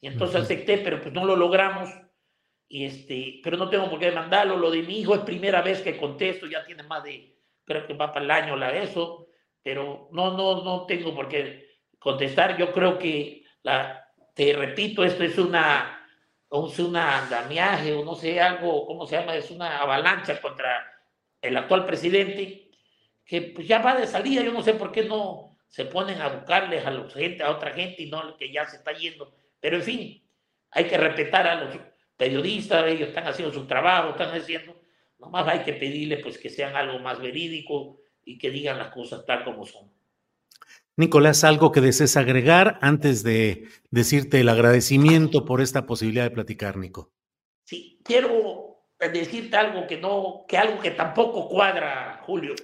Y 0.00 0.06
entonces 0.06 0.40
acepté, 0.40 0.78
pero 0.78 1.00
pues 1.02 1.12
no 1.12 1.24
lo 1.24 1.34
logramos, 1.34 1.90
y 2.68 2.84
este, 2.84 3.40
pero 3.42 3.56
no 3.56 3.68
tengo 3.68 3.90
por 3.90 3.98
qué 3.98 4.06
demandarlo. 4.06 4.56
Lo 4.56 4.70
de 4.70 4.82
mi 4.82 5.00
hijo 5.00 5.16
es 5.16 5.22
primera 5.22 5.60
vez 5.60 5.82
que 5.82 5.96
contesto, 5.96 6.46
ya 6.46 6.64
tiene 6.64 6.84
más 6.84 7.02
de, 7.02 7.36
creo 7.64 7.84
que 7.84 7.94
va 7.94 8.12
para 8.12 8.24
el 8.24 8.30
año 8.30 8.56
la 8.56 8.72
eso, 8.76 9.26
pero 9.60 10.08
no, 10.12 10.36
no, 10.36 10.62
no 10.62 10.86
tengo 10.86 11.12
por 11.12 11.28
qué 11.28 11.80
contestar. 11.98 12.56
Yo 12.56 12.72
creo 12.72 12.96
que, 12.96 13.42
la, 13.64 14.06
te 14.34 14.52
repito, 14.52 15.02
esto 15.02 15.24
es 15.24 15.36
una, 15.36 15.99
es 16.52 16.78
una 16.80 17.22
andamiaje 17.22 17.92
o 17.92 18.04
no 18.04 18.14
sé, 18.14 18.40
algo, 18.40 18.86
¿cómo 18.86 19.06
se 19.06 19.16
llama? 19.16 19.36
Es 19.36 19.50
una 19.50 19.78
avalancha 19.78 20.40
contra 20.40 20.84
el 21.40 21.56
actual 21.56 21.86
presidente, 21.86 22.70
que 23.24 23.42
pues 23.42 23.68
ya 23.68 23.78
va 23.78 23.94
de 23.94 24.06
salida, 24.06 24.42
yo 24.42 24.52
no 24.52 24.62
sé 24.62 24.74
por 24.74 24.90
qué 24.90 25.04
no 25.04 25.56
se 25.68 25.84
ponen 25.84 26.20
a 26.20 26.28
buscarles 26.28 26.84
a, 26.84 26.90
los 26.90 27.14
gente, 27.14 27.44
a 27.44 27.50
otra 27.50 27.72
gente 27.72 28.02
y 28.02 28.10
no 28.10 28.36
que 28.36 28.52
ya 28.52 28.66
se 28.66 28.78
está 28.78 28.92
yendo. 28.92 29.32
Pero 29.60 29.76
en 29.76 29.82
fin, 29.82 30.22
hay 30.72 30.84
que 30.84 30.98
respetar 30.98 31.46
a 31.46 31.54
los 31.54 31.76
periodistas, 32.16 32.86
ellos 32.88 33.08
están 33.08 33.28
haciendo 33.28 33.54
su 33.54 33.66
trabajo, 33.66 34.10
están 34.10 34.36
haciendo, 34.36 34.74
nomás 35.18 35.46
hay 35.46 35.60
que 35.60 35.74
pedirles 35.74 36.20
pues 36.22 36.36
que 36.38 36.50
sean 36.50 36.74
algo 36.74 36.98
más 36.98 37.20
verídico 37.20 38.00
y 38.24 38.36
que 38.36 38.50
digan 38.50 38.78
las 38.78 38.92
cosas 38.92 39.24
tal 39.24 39.44
como 39.44 39.64
son. 39.64 39.88
Nicolás, 41.00 41.44
algo 41.44 41.72
que 41.72 41.80
desees 41.80 42.18
agregar 42.18 42.78
antes 42.82 43.22
de 43.22 43.66
decirte 43.90 44.40
el 44.40 44.50
agradecimiento 44.50 45.46
por 45.46 45.62
esta 45.62 45.86
posibilidad 45.86 46.24
de 46.24 46.30
platicar, 46.30 46.76
Nico. 46.76 47.10
Sí, 47.64 47.98
quiero 48.04 48.84
decirte 48.98 49.56
algo 49.56 49.86
que 49.86 49.96
no, 49.96 50.44
que 50.46 50.58
algo 50.58 50.78
que 50.78 50.90
tampoco 50.90 51.48
cuadra, 51.48 52.20
Julio. 52.26 52.54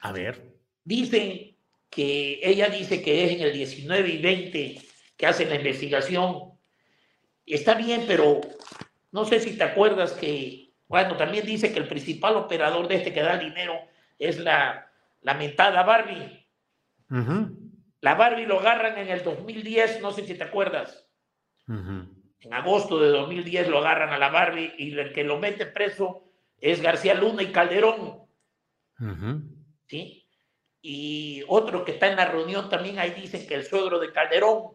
A 0.00 0.12
ver. 0.12 0.58
Dicen 0.84 1.56
que 1.88 2.38
ella 2.42 2.68
dice 2.68 3.02
que 3.02 3.24
es 3.24 3.32
en 3.32 3.40
el 3.40 3.54
19 3.54 4.08
y 4.08 4.18
20 4.18 4.78
que 5.16 5.26
hacen 5.26 5.48
la 5.48 5.56
investigación. 5.56 6.52
Está 7.46 7.74
bien, 7.74 8.04
pero 8.06 8.42
no 9.10 9.24
sé 9.24 9.40
si 9.40 9.56
te 9.56 9.64
acuerdas 9.64 10.12
que, 10.12 10.74
bueno, 10.86 11.16
también 11.16 11.46
dice 11.46 11.72
que 11.72 11.78
el 11.78 11.88
principal 11.88 12.36
operador 12.36 12.88
de 12.88 12.96
este 12.96 13.14
que 13.14 13.22
da 13.22 13.38
dinero 13.38 13.72
es 14.18 14.38
la 14.38 14.92
lamentada 15.22 15.82
Barbie. 15.82 16.46
La 18.06 18.14
Barbie 18.14 18.46
lo 18.46 18.60
agarran 18.60 18.96
en 18.98 19.08
el 19.08 19.24
2010, 19.24 20.00
no 20.00 20.12
sé 20.12 20.24
si 20.24 20.34
te 20.34 20.44
acuerdas. 20.44 21.08
En 21.66 22.54
agosto 22.54 23.00
de 23.00 23.08
2010 23.08 23.66
lo 23.66 23.78
agarran 23.78 24.10
a 24.10 24.18
la 24.18 24.28
Barbie 24.28 24.72
y 24.78 24.96
el 24.96 25.12
que 25.12 25.24
lo 25.24 25.40
mete 25.40 25.66
preso 25.66 26.22
es 26.60 26.80
García 26.80 27.14
Luna 27.14 27.42
y 27.42 27.50
Calderón. 27.50 28.28
¿Sí? 29.88 30.24
Y 30.80 31.42
otro 31.48 31.84
que 31.84 31.90
está 31.90 32.06
en 32.06 32.14
la 32.14 32.26
reunión 32.26 32.70
también 32.70 33.00
ahí 33.00 33.10
dicen 33.10 33.44
que 33.44 33.56
el 33.56 33.64
suegro 33.64 33.98
de 33.98 34.12
Calderón 34.12 34.70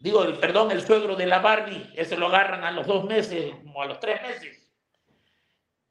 digo, 0.00 0.24
el, 0.24 0.36
perdón, 0.38 0.72
el 0.72 0.84
suegro 0.84 1.14
de 1.14 1.26
la 1.26 1.38
Barbie, 1.38 1.88
ese 1.94 2.16
lo 2.16 2.26
agarran 2.26 2.64
a 2.64 2.72
los 2.72 2.84
dos 2.84 3.04
meses, 3.04 3.54
como 3.62 3.80
a 3.80 3.86
los 3.86 4.00
tres 4.00 4.20
meses. 4.22 4.68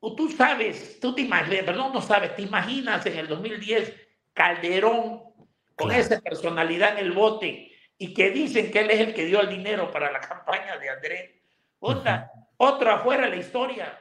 O 0.02 0.14
tú 0.14 0.30
sabes, 0.30 1.00
tú 1.00 1.16
te 1.16 1.22
imaginas, 1.22 1.64
perdón, 1.64 1.94
no 1.94 2.02
sabes, 2.02 2.36
te 2.36 2.42
imaginas 2.42 3.06
en 3.06 3.18
el 3.18 3.30
2010 3.30 3.96
Calderón 4.34 5.33
con 5.76 5.92
esa 5.92 6.20
personalidad 6.22 6.98
en 6.98 7.06
el 7.06 7.12
bote 7.12 7.72
y 7.98 8.14
que 8.14 8.32
dicen 8.32 8.72
que 8.72 8.80
él 8.80 8.92
es 8.92 9.00
el 9.00 9.14
que 9.14 9.26
dio 9.26 9.42
el 9.42 9.50
dinero 9.50 9.92
para 9.92 10.12
la 10.12 10.20
campaña 10.22 10.78
de 10.78 10.90
Andrés. 10.90 11.32
Otra, 11.80 12.32
otro 12.58 12.92
afuera 12.92 13.26
de 13.26 13.32
la 13.32 13.36
historia. 13.38 14.00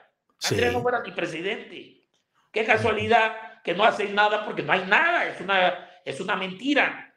Andrés 0.51 0.73
no 0.73 0.83
fuera 0.83 1.03
ni 1.03 1.13
presidente. 1.13 2.03
Qué 2.53 2.65
casualidad 2.65 3.63
que 3.63 3.75
no 3.75 3.85
hacen 3.85 4.15
nada 4.15 4.45
porque 4.45 4.63
no 4.63 4.73
hay 4.73 4.85
nada, 4.87 5.27
es 5.27 5.41
una, 5.41 5.89
es 6.05 6.21
una 6.21 6.37
mentira. 6.37 7.15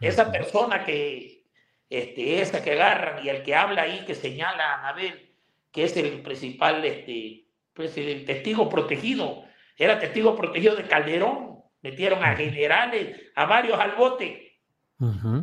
Esa 0.00 0.32
persona 0.32 0.84
que, 0.84 1.44
este, 1.88 2.40
esa 2.40 2.64
que 2.64 2.72
agarran 2.72 3.24
y 3.24 3.28
el 3.28 3.42
que 3.42 3.54
habla 3.54 3.82
ahí, 3.82 4.04
que 4.04 4.14
señala 4.14 4.72
a 4.72 4.78
Anabel, 4.80 5.36
que 5.70 5.84
es 5.84 5.96
el 5.96 6.22
principal 6.22 6.84
este, 6.84 7.46
pues, 7.72 7.96
el 7.96 8.24
testigo 8.24 8.68
protegido, 8.68 9.44
era 9.76 9.98
testigo 9.98 10.36
protegido 10.36 10.74
de 10.74 10.88
Calderón, 10.88 11.61
metieron 11.82 12.24
a 12.24 12.34
generales, 12.34 13.20
a 13.34 13.44
varios 13.44 13.78
al 13.78 13.92
bote, 13.92 14.58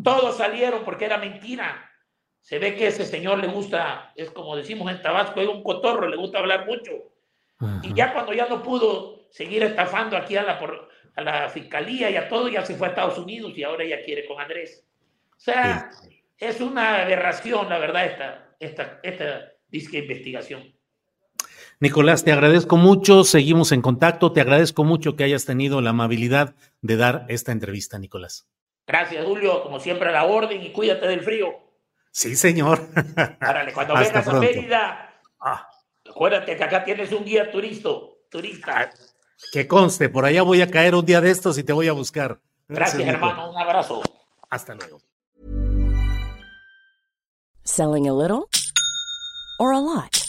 todos 0.03 0.37
salieron 0.37 0.83
porque 0.85 1.05
era 1.05 1.17
mentira. 1.17 1.85
Se 2.41 2.59
ve 2.59 2.75
que 2.75 2.87
ese 2.87 3.05
señor 3.05 3.39
le 3.39 3.47
gusta, 3.47 4.13
es 4.15 4.31
como 4.31 4.55
decimos 4.55 4.89
en 4.89 5.01
Tabasco, 5.01 5.41
es 5.41 5.47
un 5.47 5.61
cotorro, 5.63 6.07
le 6.07 6.15
gusta 6.15 6.39
hablar 6.39 6.65
mucho. 6.65 6.91
Y 7.83 7.93
ya 7.93 8.13
cuando 8.13 8.33
ya 8.33 8.47
no 8.47 8.63
pudo 8.63 9.27
seguir 9.29 9.63
estafando 9.63 10.15
aquí 10.15 10.37
a 10.37 10.43
la, 10.43 10.59
a 11.15 11.21
la 11.21 11.49
fiscalía 11.49 12.09
y 12.09 12.15
a 12.15 12.29
todo, 12.29 12.47
ya 12.47 12.65
se 12.65 12.75
fue 12.75 12.87
a 12.87 12.89
Estados 12.91 13.17
Unidos 13.17 13.51
y 13.57 13.63
ahora 13.63 13.83
ya 13.83 14.01
quiere 14.03 14.25
con 14.25 14.39
Andrés. 14.39 14.87
O 15.31 15.39
sea, 15.39 15.89
es 16.37 16.61
una 16.61 17.01
aberración, 17.01 17.67
la 17.67 17.79
verdad, 17.79 18.05
esta, 18.05 18.55
esta, 18.59 18.99
esta 19.03 19.51
disque 19.67 19.99
investigación. 19.99 20.73
Nicolás, 21.81 22.25
te 22.25 22.33
agradezco 22.33 22.75
mucho, 22.75 23.23
seguimos 23.23 23.71
en 23.71 23.81
contacto, 23.81 24.33
te 24.33 24.41
agradezco 24.41 24.83
mucho 24.83 25.15
que 25.15 25.23
hayas 25.23 25.45
tenido 25.45 25.79
la 25.79 25.91
amabilidad 25.91 26.53
de 26.81 26.97
dar 26.97 27.25
esta 27.29 27.53
entrevista, 27.53 27.97
Nicolás. 27.97 28.47
Gracias, 28.85 29.25
Julio, 29.25 29.63
como 29.63 29.79
siempre 29.79 30.09
a 30.09 30.11
la 30.11 30.25
orden 30.25 30.61
y 30.61 30.73
cuídate 30.73 31.07
del 31.07 31.21
frío. 31.21 31.47
Sí, 32.11 32.35
señor. 32.35 32.81
Árale, 33.39 33.71
cuando 33.71 33.93
vengas 33.99 34.27
a 34.27 34.33
Mérida, 34.33 35.21
ah. 35.39 35.69
acuérdate 36.09 36.57
que 36.57 36.63
acá 36.63 36.83
tienes 36.83 37.13
un 37.13 37.23
guía 37.23 37.49
turista. 37.49 37.89
turista. 38.29 38.73
Ah, 38.75 38.89
que 39.53 39.65
conste, 39.65 40.09
por 40.09 40.25
allá 40.25 40.41
voy 40.41 40.61
a 40.61 40.69
caer 40.69 40.95
un 40.95 41.05
día 41.05 41.21
de 41.21 41.31
estos 41.31 41.57
y 41.57 41.63
te 41.63 41.71
voy 41.71 41.87
a 41.87 41.93
buscar. 41.93 42.41
Gracias, 42.67 43.07
hermano, 43.07 43.51
un 43.51 43.57
abrazo. 43.57 44.01
Hasta 44.49 44.75
luego. 44.75 44.99
Selling 47.63 48.09
a 48.09 48.13
little 48.13 48.49
or 49.59 49.73
a 49.73 49.79
lot? 49.79 50.28